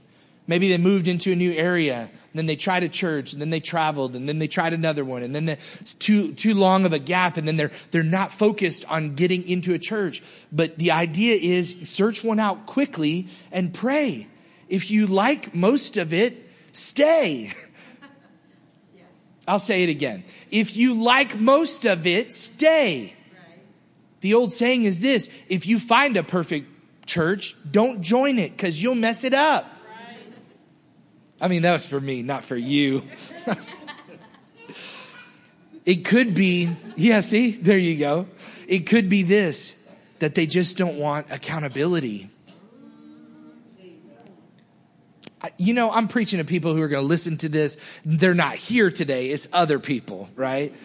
Maybe 0.48 0.68
they 0.68 0.78
moved 0.78 1.08
into 1.08 1.32
a 1.32 1.36
new 1.38 1.54
area, 1.54 2.10
and 2.32 2.40
then 2.40 2.46
they 2.46 2.56
tried 2.56 2.84
a 2.84 2.90
church, 2.90 3.34
and 3.34 3.42
then 3.42 3.50
they 3.50 3.60
traveled, 3.60 4.16
and 4.16 4.28
then 4.28 4.40
they 4.40 4.48
tried 4.48 4.72
another 4.72 5.04
one, 5.04 5.22
and 5.22 5.36
then 5.36 5.50
it's 5.80 5.94
too 5.94 6.34
too 6.34 6.54
long 6.54 6.86
of 6.86 6.94
a 6.94 7.00
gap, 7.00 7.36
and 7.36 7.46
then 7.46 7.58
they're 7.58 7.72
they're 7.92 8.04
not 8.04 8.32
focused 8.32 8.90
on 8.90 9.16
getting 9.16 9.48
into 9.48 9.74
a 9.74 9.80
church. 9.80 10.24
But 10.52 10.78
the 10.78 10.92
idea 10.92 11.36
is 11.36 11.90
search 11.90 12.24
one 12.24 12.40
out 12.40 12.66
quickly 12.66 13.28
and 13.52 13.74
pray. 13.74 14.28
If 14.70 14.92
you 14.92 15.08
like 15.08 15.54
most 15.54 15.98
of 15.98 16.14
it, 16.14 16.50
stay. 16.72 17.52
I'll 19.48 19.60
say 19.60 19.84
it 19.84 19.90
again. 19.90 20.24
If 20.50 20.78
you 20.78 20.94
like 20.94 21.38
most 21.38 21.86
of 21.86 22.08
it, 22.08 22.32
stay. 22.32 23.14
The 24.22 24.36
old 24.36 24.54
saying 24.54 24.84
is 24.86 25.00
this 25.02 25.30
if 25.50 25.68
you 25.68 25.80
find 25.80 26.16
a 26.16 26.24
perfect 26.24 26.68
church, 27.06 27.56
don't 27.72 28.02
join 28.02 28.40
it 28.40 28.52
because 28.52 28.82
you'll 28.82 28.96
mess 28.96 29.24
it 29.24 29.34
up. 29.34 29.66
I 31.42 31.48
mean, 31.48 31.64
that 31.64 31.74
was 31.74 31.88
for 31.88 32.00
me, 32.00 32.22
not 32.22 32.46
for 32.46 32.56
you. 32.56 33.02
it 35.86 36.06
could 36.06 36.36
be, 36.36 36.70
yeah, 36.96 37.22
see, 37.22 37.52
there 37.52 37.80
you 37.80 37.98
go. 37.98 38.28
It 38.68 38.82
could 38.82 39.10
be 39.10 39.24
this 39.24 39.78
that 40.20 40.36
they 40.36 40.46
just 40.46 40.78
don't 40.78 40.98
want 40.98 41.32
accountability. 41.32 42.30
You 45.58 45.74
know, 45.74 45.92
I'm 45.92 46.08
preaching 46.08 46.38
to 46.38 46.46
people 46.46 46.76
who 46.76 46.82
are 46.84 46.88
going 46.88 47.02
to 47.02 47.08
listen 47.08 47.38
to 47.38 47.50
this. 47.50 47.80
They're 48.06 48.36
not 48.36 48.54
here 48.54 48.92
today. 48.92 49.30
It's 49.32 49.48
other 49.52 49.80
people, 49.80 50.30
right? 50.36 50.76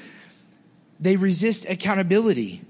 They 0.99 1.17
resist 1.17 1.69
accountability. 1.69 2.63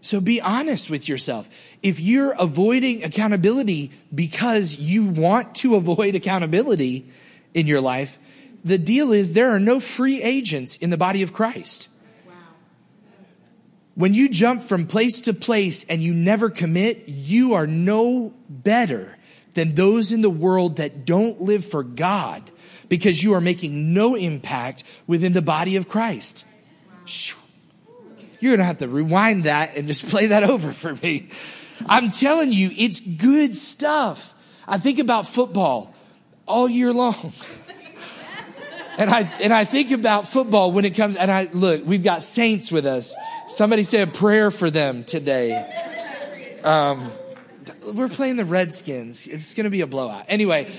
So 0.00 0.20
be 0.20 0.40
honest 0.40 0.90
with 0.90 1.08
yourself. 1.08 1.48
If 1.82 2.00
you're 2.00 2.32
avoiding 2.38 3.04
accountability 3.04 3.90
because 4.14 4.78
you 4.78 5.04
want 5.04 5.54
to 5.56 5.76
avoid 5.76 6.14
accountability 6.14 7.06
in 7.54 7.66
your 7.66 7.80
life, 7.80 8.18
the 8.64 8.78
deal 8.78 9.12
is 9.12 9.32
there 9.32 9.50
are 9.50 9.60
no 9.60 9.80
free 9.80 10.22
agents 10.22 10.76
in 10.76 10.90
the 10.90 10.98
body 10.98 11.22
of 11.22 11.32
Christ. 11.32 11.88
When 13.94 14.14
you 14.14 14.28
jump 14.28 14.62
from 14.62 14.86
place 14.86 15.22
to 15.22 15.34
place 15.34 15.84
and 15.84 16.02
you 16.02 16.14
never 16.14 16.48
commit, 16.48 17.04
you 17.06 17.54
are 17.54 17.66
no 17.66 18.32
better 18.48 19.16
than 19.54 19.74
those 19.74 20.12
in 20.12 20.22
the 20.22 20.30
world 20.30 20.76
that 20.76 21.04
don't 21.04 21.40
live 21.40 21.64
for 21.64 21.82
God 21.82 22.50
because 22.88 23.22
you 23.22 23.34
are 23.34 23.40
making 23.40 23.92
no 23.92 24.14
impact 24.14 24.84
within 25.06 25.32
the 25.32 25.42
body 25.42 25.76
of 25.76 25.88
Christ. 25.88 26.44
Wow 26.86 27.40
you're 28.40 28.52
going 28.52 28.60
to 28.60 28.64
have 28.64 28.78
to 28.78 28.88
rewind 28.88 29.44
that 29.44 29.76
and 29.76 29.86
just 29.86 30.08
play 30.08 30.26
that 30.26 30.42
over 30.42 30.72
for 30.72 30.94
me. 30.96 31.28
I'm 31.86 32.10
telling 32.10 32.52
you, 32.52 32.70
it's 32.76 33.00
good 33.00 33.56
stuff. 33.56 34.34
I 34.66 34.78
think 34.78 34.98
about 34.98 35.26
football 35.26 35.94
all 36.46 36.68
year 36.68 36.92
long. 36.92 37.32
and 38.98 39.10
I, 39.10 39.22
and 39.40 39.52
I 39.52 39.64
think 39.64 39.90
about 39.90 40.28
football 40.28 40.72
when 40.72 40.84
it 40.84 40.94
comes, 40.94 41.16
and 41.16 41.30
I, 41.30 41.48
look, 41.52 41.84
we've 41.84 42.04
got 42.04 42.22
saints 42.22 42.70
with 42.70 42.86
us. 42.86 43.14
Somebody 43.48 43.82
say 43.82 44.02
a 44.02 44.06
prayer 44.06 44.50
for 44.50 44.70
them 44.70 45.04
today. 45.04 46.60
Um, 46.62 47.10
we're 47.92 48.08
playing 48.08 48.36
the 48.36 48.44
Redskins. 48.44 49.26
It's 49.26 49.54
going 49.54 49.64
to 49.64 49.70
be 49.70 49.80
a 49.80 49.86
blowout. 49.86 50.26
Anyway, 50.28 50.70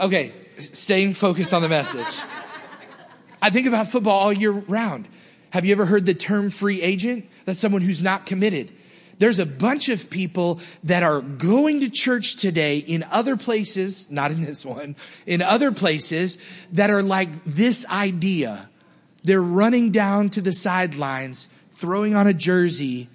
okay, 0.00 0.32
staying 0.58 1.14
focused 1.14 1.52
on 1.52 1.62
the 1.62 1.68
message. 1.68 2.20
I 3.42 3.50
think 3.50 3.66
about 3.66 3.88
football 3.88 4.18
all 4.18 4.32
year 4.32 4.50
round. 4.50 5.06
Have 5.50 5.64
you 5.64 5.72
ever 5.72 5.86
heard 5.86 6.06
the 6.06 6.14
term 6.14 6.50
free 6.50 6.82
agent? 6.82 7.26
That's 7.44 7.60
someone 7.60 7.82
who's 7.82 8.02
not 8.02 8.26
committed. 8.26 8.72
There's 9.18 9.38
a 9.38 9.46
bunch 9.46 9.88
of 9.88 10.10
people 10.10 10.60
that 10.84 11.02
are 11.02 11.20
going 11.20 11.80
to 11.80 11.90
church 11.90 12.36
today 12.36 12.78
in 12.78 13.02
other 13.10 13.36
places, 13.36 14.10
not 14.10 14.30
in 14.30 14.42
this 14.42 14.64
one, 14.64 14.96
in 15.26 15.40
other 15.40 15.72
places 15.72 16.38
that 16.72 16.90
are 16.90 17.02
like 17.02 17.28
this 17.44 17.86
idea. 17.88 18.68
They're 19.24 19.42
running 19.42 19.90
down 19.90 20.30
to 20.30 20.40
the 20.40 20.52
sidelines, 20.52 21.46
throwing 21.72 22.14
on 22.14 22.26
a 22.26 22.34
jersey 22.34 23.08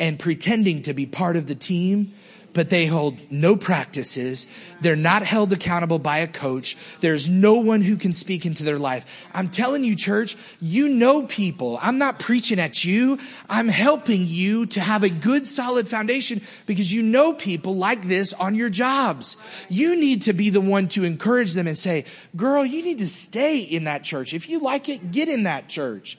and 0.00 0.18
pretending 0.18 0.82
to 0.82 0.94
be 0.94 1.06
part 1.06 1.36
of 1.36 1.46
the 1.46 1.54
team 1.54 2.12
but 2.52 2.70
they 2.70 2.86
hold 2.86 3.18
no 3.30 3.56
practices. 3.56 4.46
They're 4.80 4.96
not 4.96 5.22
held 5.22 5.52
accountable 5.52 5.98
by 5.98 6.18
a 6.18 6.26
coach. 6.26 6.76
There's 7.00 7.28
no 7.28 7.54
one 7.54 7.80
who 7.80 7.96
can 7.96 8.12
speak 8.12 8.44
into 8.44 8.64
their 8.64 8.78
life. 8.78 9.04
I'm 9.32 9.48
telling 9.48 9.84
you, 9.84 9.96
church, 9.96 10.36
you 10.60 10.88
know 10.88 11.24
people. 11.26 11.78
I'm 11.80 11.98
not 11.98 12.18
preaching 12.18 12.58
at 12.58 12.84
you. 12.84 13.18
I'm 13.48 13.68
helping 13.68 14.26
you 14.26 14.66
to 14.66 14.80
have 14.80 15.02
a 15.02 15.08
good, 15.08 15.46
solid 15.46 15.88
foundation 15.88 16.40
because 16.66 16.92
you 16.92 17.02
know 17.02 17.32
people 17.32 17.76
like 17.76 18.02
this 18.02 18.32
on 18.34 18.54
your 18.54 18.70
jobs. 18.70 19.36
You 19.68 19.98
need 19.98 20.22
to 20.22 20.32
be 20.32 20.50
the 20.50 20.60
one 20.60 20.88
to 20.88 21.04
encourage 21.04 21.54
them 21.54 21.66
and 21.66 21.78
say, 21.78 22.04
girl, 22.36 22.64
you 22.64 22.82
need 22.82 22.98
to 22.98 23.08
stay 23.08 23.60
in 23.60 23.84
that 23.84 24.04
church. 24.04 24.34
If 24.34 24.48
you 24.48 24.60
like 24.60 24.88
it, 24.88 25.10
get 25.10 25.28
in 25.28 25.44
that 25.44 25.68
church. 25.68 26.18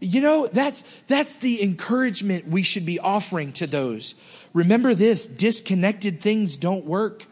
you 0.00 0.20
know, 0.20 0.46
that's, 0.46 0.82
that's 1.06 1.36
the 1.36 1.62
encouragement 1.62 2.46
we 2.46 2.62
should 2.62 2.86
be 2.86 2.98
offering 2.98 3.52
to 3.52 3.66
those 3.66 4.14
Remember 4.54 4.94
this 4.94 5.26
disconnected 5.26 6.20
things 6.20 6.56
don't 6.56 6.86
work. 6.86 7.26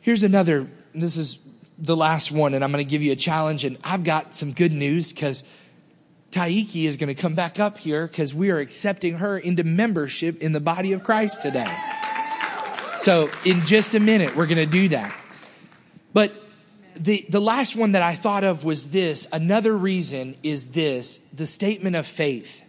Here's 0.00 0.24
another, 0.24 0.66
this 0.94 1.16
is 1.16 1.38
the 1.78 1.96
last 1.96 2.32
one, 2.32 2.54
and 2.54 2.64
I'm 2.64 2.72
going 2.72 2.84
to 2.84 2.90
give 2.90 3.02
you 3.02 3.12
a 3.12 3.16
challenge. 3.16 3.64
And 3.64 3.76
I've 3.84 4.02
got 4.02 4.34
some 4.34 4.52
good 4.52 4.72
news 4.72 5.12
because 5.12 5.44
Taiki 6.32 6.86
is 6.86 6.96
going 6.96 7.14
to 7.14 7.14
come 7.14 7.34
back 7.34 7.60
up 7.60 7.78
here 7.78 8.08
because 8.08 8.34
we 8.34 8.50
are 8.50 8.58
accepting 8.58 9.18
her 9.18 9.38
into 9.38 9.62
membership 9.62 10.40
in 10.40 10.52
the 10.52 10.60
body 10.60 10.92
of 10.92 11.04
Christ 11.04 11.42
today. 11.42 11.72
So, 12.96 13.30
in 13.44 13.60
just 13.60 13.94
a 13.94 14.00
minute, 14.00 14.34
we're 14.34 14.46
going 14.46 14.58
to 14.58 14.66
do 14.66 14.88
that. 14.88 15.14
But 16.12 16.32
the, 16.96 17.24
the 17.28 17.40
last 17.40 17.76
one 17.76 17.92
that 17.92 18.02
I 18.02 18.14
thought 18.14 18.44
of 18.44 18.64
was 18.64 18.90
this. 18.90 19.26
Another 19.32 19.76
reason 19.76 20.36
is 20.42 20.68
this 20.68 21.18
the 21.18 21.46
statement 21.46 21.96
of 21.96 22.06
faith. 22.06 22.61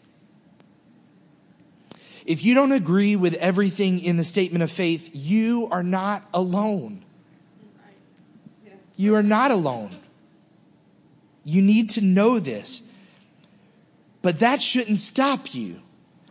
If 2.25 2.43
you 2.43 2.53
don't 2.53 2.71
agree 2.71 3.15
with 3.15 3.33
everything 3.35 3.99
in 3.99 4.17
the 4.17 4.23
statement 4.23 4.63
of 4.63 4.71
faith, 4.71 5.11
you 5.13 5.67
are 5.71 5.83
not 5.83 6.27
alone. 6.33 7.03
You 8.95 9.15
are 9.15 9.23
not 9.23 9.51
alone. 9.51 9.97
You 11.43 11.61
need 11.61 11.91
to 11.91 12.01
know 12.01 12.39
this. 12.39 12.87
But 14.21 14.39
that 14.39 14.61
shouldn't 14.61 14.99
stop 14.99 15.53
you. 15.53 15.81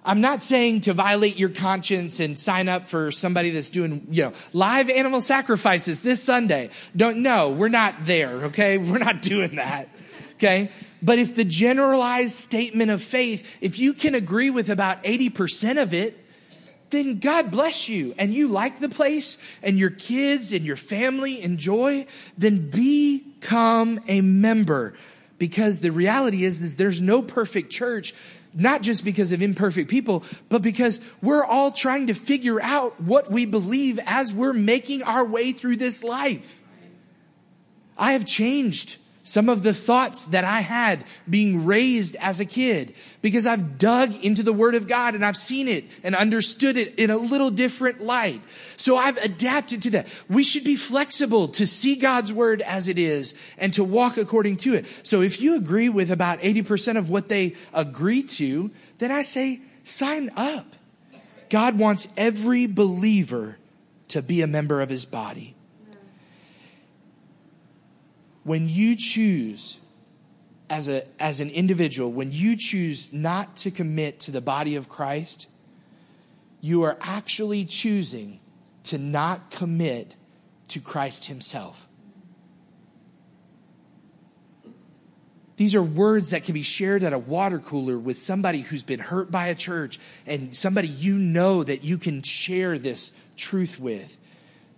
I'm 0.04 0.20
not 0.20 0.42
saying 0.42 0.80
to 0.82 0.94
violate 0.94 1.36
your 1.36 1.50
conscience 1.50 2.18
and 2.18 2.36
sign 2.36 2.68
up 2.68 2.86
for 2.86 3.12
somebody 3.12 3.50
that's 3.50 3.70
doing, 3.70 4.08
you 4.10 4.24
know, 4.24 4.32
live 4.52 4.90
animal 4.90 5.20
sacrifices 5.20 6.00
this 6.00 6.22
Sunday. 6.22 6.70
Don't, 6.96 7.18
no, 7.18 7.50
we're 7.50 7.68
not 7.68 7.94
there, 8.00 8.46
okay? 8.46 8.78
We're 8.78 8.98
not 8.98 9.22
doing 9.22 9.56
that, 9.56 9.88
okay? 10.42 10.70
But 11.00 11.18
if 11.18 11.34
the 11.34 11.44
generalized 11.44 12.34
statement 12.34 12.90
of 12.90 13.02
faith, 13.02 13.58
if 13.60 13.78
you 13.78 13.92
can 13.92 14.14
agree 14.14 14.50
with 14.50 14.70
about 14.70 15.04
80% 15.04 15.80
of 15.80 15.94
it, 15.94 16.18
then 16.90 17.20
God 17.20 17.50
bless 17.50 17.88
you 17.88 18.14
and 18.18 18.34
you 18.34 18.48
like 18.48 18.78
the 18.78 18.88
place 18.88 19.38
and 19.62 19.78
your 19.78 19.90
kids 19.90 20.52
and 20.52 20.64
your 20.64 20.76
family 20.76 21.42
enjoy, 21.42 22.06
then 22.36 22.70
become 22.70 24.00
a 24.08 24.20
member. 24.20 24.94
Because 25.38 25.80
the 25.80 25.90
reality 25.90 26.44
is, 26.44 26.60
is 26.60 26.76
there's 26.76 27.00
no 27.00 27.22
perfect 27.22 27.70
church, 27.70 28.14
not 28.54 28.82
just 28.82 29.04
because 29.04 29.32
of 29.32 29.42
imperfect 29.42 29.90
people, 29.90 30.22
but 30.48 30.62
because 30.62 31.00
we're 31.22 31.44
all 31.44 31.72
trying 31.72 32.08
to 32.08 32.14
figure 32.14 32.60
out 32.60 33.00
what 33.00 33.30
we 33.30 33.46
believe 33.46 33.98
as 34.06 34.34
we're 34.34 34.52
making 34.52 35.02
our 35.02 35.24
way 35.24 35.52
through 35.52 35.78
this 35.78 36.04
life. 36.04 36.62
I 37.96 38.12
have 38.12 38.26
changed 38.26 38.98
some 39.24 39.48
of 39.48 39.62
the 39.62 39.72
thoughts 39.72 40.26
that 40.26 40.44
I 40.44 40.60
had 40.60 41.04
being 41.30 41.64
raised 41.64 42.16
as 42.16 42.40
a 42.40 42.44
kid 42.44 42.94
because 43.20 43.46
I've 43.46 43.78
dug 43.78 44.14
into 44.24 44.42
the 44.42 44.52
Word 44.52 44.74
of 44.74 44.88
God 44.88 45.14
and 45.14 45.24
I've 45.24 45.36
seen 45.36 45.68
it 45.68 45.84
and 46.02 46.14
understood 46.14 46.76
it 46.76 46.98
in 46.98 47.10
a 47.10 47.16
little 47.16 47.50
different 47.50 48.00
light. 48.00 48.40
So 48.76 48.96
I've 48.96 49.16
adapted 49.18 49.82
to 49.82 49.90
that. 49.90 50.08
We 50.28 50.42
should 50.42 50.64
be 50.64 50.74
flexible 50.74 51.48
to 51.48 51.66
see 51.66 51.96
God's 51.96 52.32
Word 52.32 52.62
as 52.62 52.88
it 52.88 52.98
is 52.98 53.40
and 53.58 53.72
to 53.74 53.84
walk 53.84 54.16
according 54.16 54.56
to 54.58 54.74
it. 54.74 54.86
So 55.04 55.22
if 55.22 55.40
you 55.40 55.56
agree 55.56 55.88
with 55.88 56.10
about 56.10 56.40
80% 56.40 56.96
of 56.96 57.08
what 57.08 57.28
they 57.28 57.54
agree 57.72 58.24
to, 58.24 58.70
then 58.98 59.12
I 59.12 59.22
say 59.22 59.60
sign 59.84 60.30
up. 60.36 60.66
God 61.48 61.78
wants 61.78 62.12
every 62.16 62.66
believer 62.66 63.56
to 64.08 64.22
be 64.22 64.42
a 64.42 64.46
member 64.46 64.80
of 64.80 64.88
His 64.88 65.04
body 65.04 65.54
when 68.44 68.68
you 68.68 68.96
choose 68.96 69.78
as 70.70 70.88
a 70.88 71.02
as 71.22 71.40
an 71.40 71.50
individual 71.50 72.10
when 72.10 72.32
you 72.32 72.56
choose 72.56 73.12
not 73.12 73.56
to 73.56 73.70
commit 73.70 74.20
to 74.20 74.30
the 74.30 74.40
body 74.40 74.76
of 74.76 74.88
Christ 74.88 75.50
you 76.60 76.84
are 76.84 76.96
actually 77.00 77.64
choosing 77.64 78.40
to 78.84 78.98
not 78.98 79.50
commit 79.50 80.16
to 80.68 80.80
Christ 80.80 81.26
himself 81.26 81.88
These 85.62 85.76
are 85.76 85.82
words 85.82 86.30
that 86.30 86.42
can 86.42 86.54
be 86.54 86.62
shared 86.62 87.04
at 87.04 87.12
a 87.12 87.18
water 87.20 87.60
cooler 87.60 87.96
with 87.96 88.18
somebody 88.18 88.62
who's 88.62 88.82
been 88.82 88.98
hurt 88.98 89.30
by 89.30 89.46
a 89.46 89.54
church 89.54 90.00
and 90.26 90.56
somebody 90.56 90.88
you 90.88 91.16
know 91.16 91.62
that 91.62 91.84
you 91.84 91.98
can 91.98 92.22
share 92.22 92.78
this 92.78 93.16
truth 93.36 93.78
with. 93.78 94.18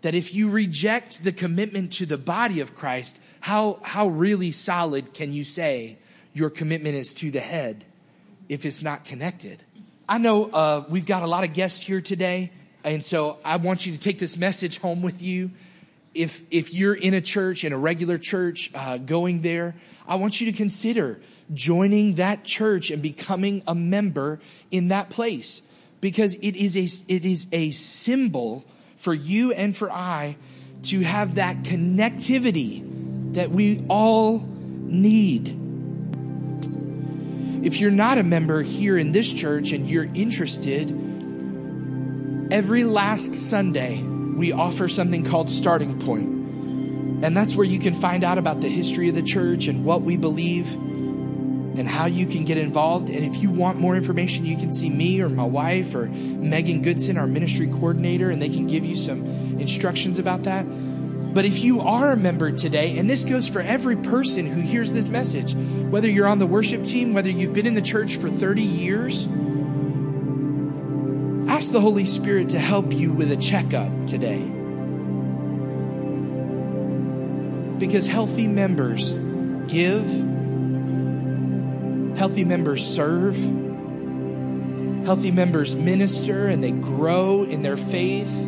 That 0.05 0.15
if 0.15 0.35
you 0.35 0.51
reject 0.51 1.25
the 1.25 1.33
commitment 1.33 1.95
to 1.95 2.05
the 2.05 2.19
body 2.19 2.61
of 2.61 2.75
Christ, 2.75 3.19
how, 3.41 3.79
how 3.81 4.09
really 4.09 4.51
solid 4.51 5.15
can 5.15 5.33
you 5.33 5.45
say 5.45 5.97
your 6.35 6.51
commitment 6.51 6.95
is 6.95 7.15
to 7.15 7.31
the 7.31 7.41
head 7.41 7.87
if 8.51 8.67
it's 8.67 8.83
not 8.83 9.07
connected? 9.07 9.63
I 10.07 10.19
know 10.19 10.45
uh, 10.45 10.85
we've 10.91 11.07
got 11.07 11.23
a 11.23 11.27
lot 11.27 11.45
of 11.45 11.55
guests 11.55 11.83
here 11.83 12.03
today, 12.03 12.51
and 12.85 13.03
so 13.03 13.39
I 13.47 13.57
want 13.57 13.87
you 13.87 13.95
to 13.95 13.99
take 13.99 14.19
this 14.19 14.37
message 14.37 14.79
home 14.79 15.01
with 15.01 15.23
you. 15.23 15.51
If, 16.13 16.43
if 16.51 16.75
you're 16.75 16.93
in 16.93 17.15
a 17.15 17.23
church, 17.23 17.65
in 17.65 17.73
a 17.73 17.79
regular 17.79 18.19
church, 18.19 18.71
uh, 18.75 18.99
going 18.99 19.41
there, 19.41 19.75
I 20.07 20.17
want 20.17 20.39
you 20.39 20.53
to 20.53 20.57
consider 20.59 21.19
joining 21.55 22.17
that 22.17 22.45
church 22.45 22.91
and 22.91 23.01
becoming 23.01 23.63
a 23.67 23.75
member 23.75 24.39
in 24.71 24.89
that 24.89 25.09
place 25.09 25.63
because 26.03 26.35
it 26.35 26.57
is 26.57 26.77
a, 26.77 27.11
it 27.11 27.25
is 27.25 27.47
a 27.53 27.71
symbol 27.71 28.67
for 29.05 29.13
you 29.13 29.53
and 29.53 29.77
for 29.77 29.93
I 29.93 30.37
to 30.85 31.01
have 31.03 31.35
that 31.35 31.63
connectivity 31.63 33.35
that 33.35 33.51
we 33.51 33.85
all 33.89 34.39
need. 34.41 35.49
If 37.63 37.81
you're 37.81 37.91
not 37.91 38.17
a 38.17 38.23
member 38.23 38.63
here 38.63 38.97
in 38.97 39.13
this 39.13 39.31
church 39.31 39.73
and 39.73 39.89
you're 39.89 40.09
interested, 40.15 40.91
every 42.51 42.85
last 42.85 43.35
Sunday 43.35 44.03
we 44.03 44.53
offer 44.53 44.89
something 44.89 45.23
called 45.23 45.51
Starting 45.51 45.99
Point. 45.99 47.25
And 47.25 47.37
that's 47.37 47.55
where 47.55 47.67
you 47.67 47.79
can 47.79 47.95
find 47.95 48.25
out 48.25 48.39
about 48.39 48.63
the 48.63 48.69
history 48.69 49.11
of 49.11 49.15
the 49.15 49.23
church 49.23 49.69
and 49.69 49.85
what 49.85 50.01
we 50.01 50.17
believe 50.17 50.75
and 51.77 51.89
how 51.89 52.07
you 52.07 52.27
can 52.27 52.45
get 52.45 52.57
involved. 52.57 53.09
And 53.11 53.25
if 53.25 53.43
you 53.43 53.51
want 53.51 53.79
more 53.81 53.97
information, 53.97 54.45
you 54.45 54.57
can 54.57 54.73
see 54.73 54.89
me 54.89 55.21
or 55.21 55.29
my 55.29 55.45
wife 55.45 55.95
or 55.95 56.07
Megan 56.07 56.83
Goodson, 56.83 57.19
our 57.19 57.27
ministry 57.27 57.67
coordinator, 57.67 58.31
and 58.31 58.41
they 58.41 58.49
can 58.49 58.67
give 58.67 58.85
you 58.85 58.97
some 58.97 59.25
instructions 59.59 60.19
about 60.19 60.45
that. 60.45 60.65
But 61.35 61.45
if 61.45 61.65
you 61.65 61.81
are 61.81 62.13
a 62.13 62.17
member 62.17 62.53
today, 62.53 62.97
and 62.97 63.11
this 63.11 63.25
goes 63.25 63.49
for 63.49 63.61
every 63.61 63.97
person 63.97 64.47
who 64.47 64.61
hears 64.61 64.93
this 64.93 65.09
message, 65.09 65.55
whether 65.91 66.09
you're 66.09 66.29
on 66.29 66.39
the 66.39 66.47
worship 66.47 66.85
team, 66.85 67.13
whether 67.13 67.29
you've 67.29 67.53
been 67.53 67.67
in 67.67 67.75
the 67.75 67.83
church 67.83 68.17
for 68.17 68.31
30 68.31 68.63
years, 68.63 69.27
ask 71.49 71.73
the 71.73 71.81
Holy 71.81 72.05
Spirit 72.05 72.51
to 72.51 72.61
help 72.61 72.93
you 72.93 73.13
with 73.13 73.33
a 73.33 73.37
checkup 73.37 74.07
today. 74.07 74.49
Because 77.79 78.07
healthy 78.07 78.47
members 78.47 79.15
give, 79.67 80.34
healthy 82.25 82.45
members 82.45 82.87
serve, 82.87 83.37
healthy 85.05 85.31
members 85.31 85.77
minister, 85.77 86.49
and 86.49 86.65
they 86.65 86.73
grow 86.73 87.45
in 87.45 87.63
their 87.63 87.77
faith 87.77 88.45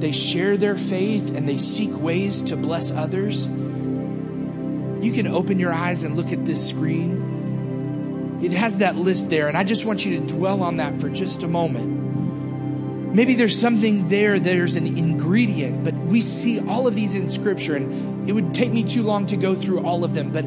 they 0.00 0.12
share 0.12 0.56
their 0.56 0.76
faith 0.76 1.36
and 1.36 1.48
they 1.48 1.58
seek 1.58 1.90
ways 2.00 2.42
to 2.42 2.56
bless 2.56 2.92
others, 2.92 3.46
you 3.46 5.12
can 5.12 5.26
open 5.26 5.58
your 5.58 5.72
eyes 5.72 6.02
and 6.04 6.16
look 6.16 6.32
at 6.32 6.44
this 6.44 6.68
screen. 6.68 8.38
It 8.42 8.52
has 8.52 8.78
that 8.78 8.94
list 8.94 9.30
there, 9.30 9.48
and 9.48 9.56
I 9.56 9.64
just 9.64 9.84
want 9.84 10.06
you 10.06 10.20
to 10.20 10.26
dwell 10.26 10.62
on 10.62 10.76
that 10.76 11.00
for 11.00 11.08
just 11.08 11.42
a 11.42 11.48
moment. 11.48 13.14
Maybe 13.14 13.34
there's 13.34 13.58
something 13.58 14.08
there, 14.08 14.38
there's 14.38 14.76
an 14.76 14.86
ingredient, 14.86 15.82
but 15.82 15.94
we 15.94 16.20
see 16.20 16.60
all 16.60 16.86
of 16.86 16.94
these 16.94 17.16
in 17.16 17.28
Scripture, 17.28 17.74
and 17.74 18.28
it 18.28 18.32
would 18.32 18.54
take 18.54 18.72
me 18.72 18.84
too 18.84 19.02
long 19.02 19.26
to 19.26 19.36
go 19.36 19.56
through 19.56 19.80
all 19.80 20.04
of 20.04 20.14
them. 20.14 20.30
But 20.30 20.44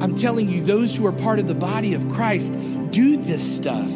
I'm 0.00 0.14
telling 0.14 0.48
you, 0.48 0.62
those 0.64 0.96
who 0.96 1.06
are 1.06 1.12
part 1.12 1.38
of 1.38 1.46
the 1.46 1.54
body 1.54 1.94
of 1.94 2.08
Christ 2.08 2.54
do 2.90 3.16
this 3.18 3.56
stuff. 3.56 3.90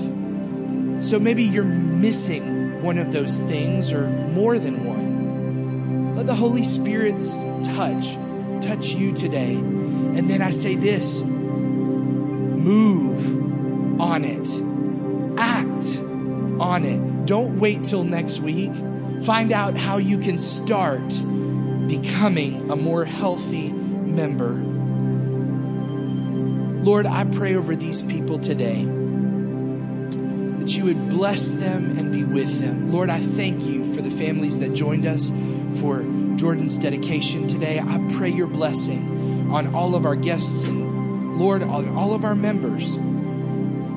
So 1.04 1.18
maybe 1.18 1.42
you're 1.44 1.64
missing 1.64 2.82
one 2.82 2.98
of 2.98 3.10
those 3.12 3.40
things 3.40 3.92
or 3.92 4.08
more 4.08 4.58
than 4.58 4.84
one. 4.84 6.14
Let 6.16 6.26
the 6.26 6.34
Holy 6.34 6.64
Spirit's 6.64 7.42
touch 7.62 8.16
touch 8.60 8.90
you 8.90 9.12
today. 9.12 9.54
And 9.54 10.30
then 10.30 10.42
I 10.42 10.50
say 10.50 10.76
this 10.76 11.22
move 12.64 14.00
on 14.00 14.24
it, 14.24 14.48
act 15.38 15.98
on 16.60 16.84
it. 16.84 17.26
Don't 17.26 17.58
wait 17.58 17.84
till 17.84 18.04
next 18.04 18.40
week. 18.40 18.72
Find 19.22 19.52
out 19.52 19.76
how 19.76 19.96
you 19.96 20.18
can 20.18 20.38
start 20.38 21.08
becoming 21.86 22.70
a 22.70 22.76
more 22.76 23.04
healthy 23.04 23.70
member. 23.72 24.73
Lord, 26.84 27.06
I 27.06 27.24
pray 27.24 27.56
over 27.56 27.74
these 27.74 28.02
people 28.02 28.38
today 28.38 28.84
that 28.84 30.76
you 30.76 30.84
would 30.84 31.08
bless 31.08 31.50
them 31.50 31.96
and 31.96 32.12
be 32.12 32.24
with 32.24 32.60
them. 32.60 32.92
Lord, 32.92 33.08
I 33.08 33.18
thank 33.18 33.62
you 33.64 33.94
for 33.94 34.02
the 34.02 34.10
families 34.10 34.58
that 34.60 34.74
joined 34.74 35.06
us 35.06 35.32
for 35.80 36.02
Jordan's 36.36 36.76
dedication 36.76 37.46
today. 37.46 37.78
I 37.80 38.06
pray 38.16 38.28
your 38.28 38.48
blessing 38.48 39.50
on 39.50 39.74
all 39.74 39.94
of 39.94 40.04
our 40.04 40.14
guests 40.14 40.64
and 40.64 41.38
Lord, 41.38 41.62
on 41.62 41.88
all 41.96 42.14
of 42.14 42.24
our 42.24 42.34
members. 42.34 42.98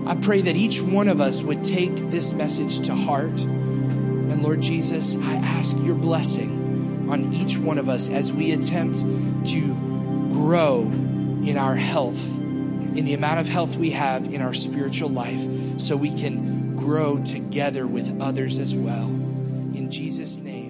I 0.05 0.15
pray 0.15 0.39
that 0.41 0.55
each 0.55 0.81
one 0.81 1.09
of 1.09 1.19
us 1.19 1.43
would 1.43 1.65
take 1.65 1.93
this 2.09 2.31
message 2.31 2.85
to 2.87 2.95
heart. 2.95 3.43
And 3.43 4.41
Lord 4.43 4.61
Jesus, 4.61 5.17
I 5.17 5.33
ask 5.35 5.77
your 5.83 5.95
blessing 5.95 7.09
on 7.09 7.33
each 7.33 7.57
one 7.57 7.79
of 7.79 7.89
us 7.89 8.09
as 8.09 8.31
we 8.31 8.53
attempt 8.53 8.99
to 9.47 10.29
grow 10.31 10.83
in 10.83 11.57
our 11.57 11.75
health, 11.75 12.36
in 12.97 13.05
the 13.05 13.13
amount 13.13 13.39
of 13.39 13.47
health 13.47 13.77
we 13.77 13.91
have 13.91 14.33
in 14.33 14.41
our 14.41 14.53
spiritual 14.53 15.09
life, 15.09 15.47
so 15.79 15.95
we 15.95 16.11
can 16.17 16.75
grow 16.75 17.23
together 17.23 17.85
with 17.85 18.21
others 18.21 18.57
as 18.57 18.75
well. 18.75 19.05
In 19.05 19.89
Jesus' 19.91 20.39
name. 20.39 20.66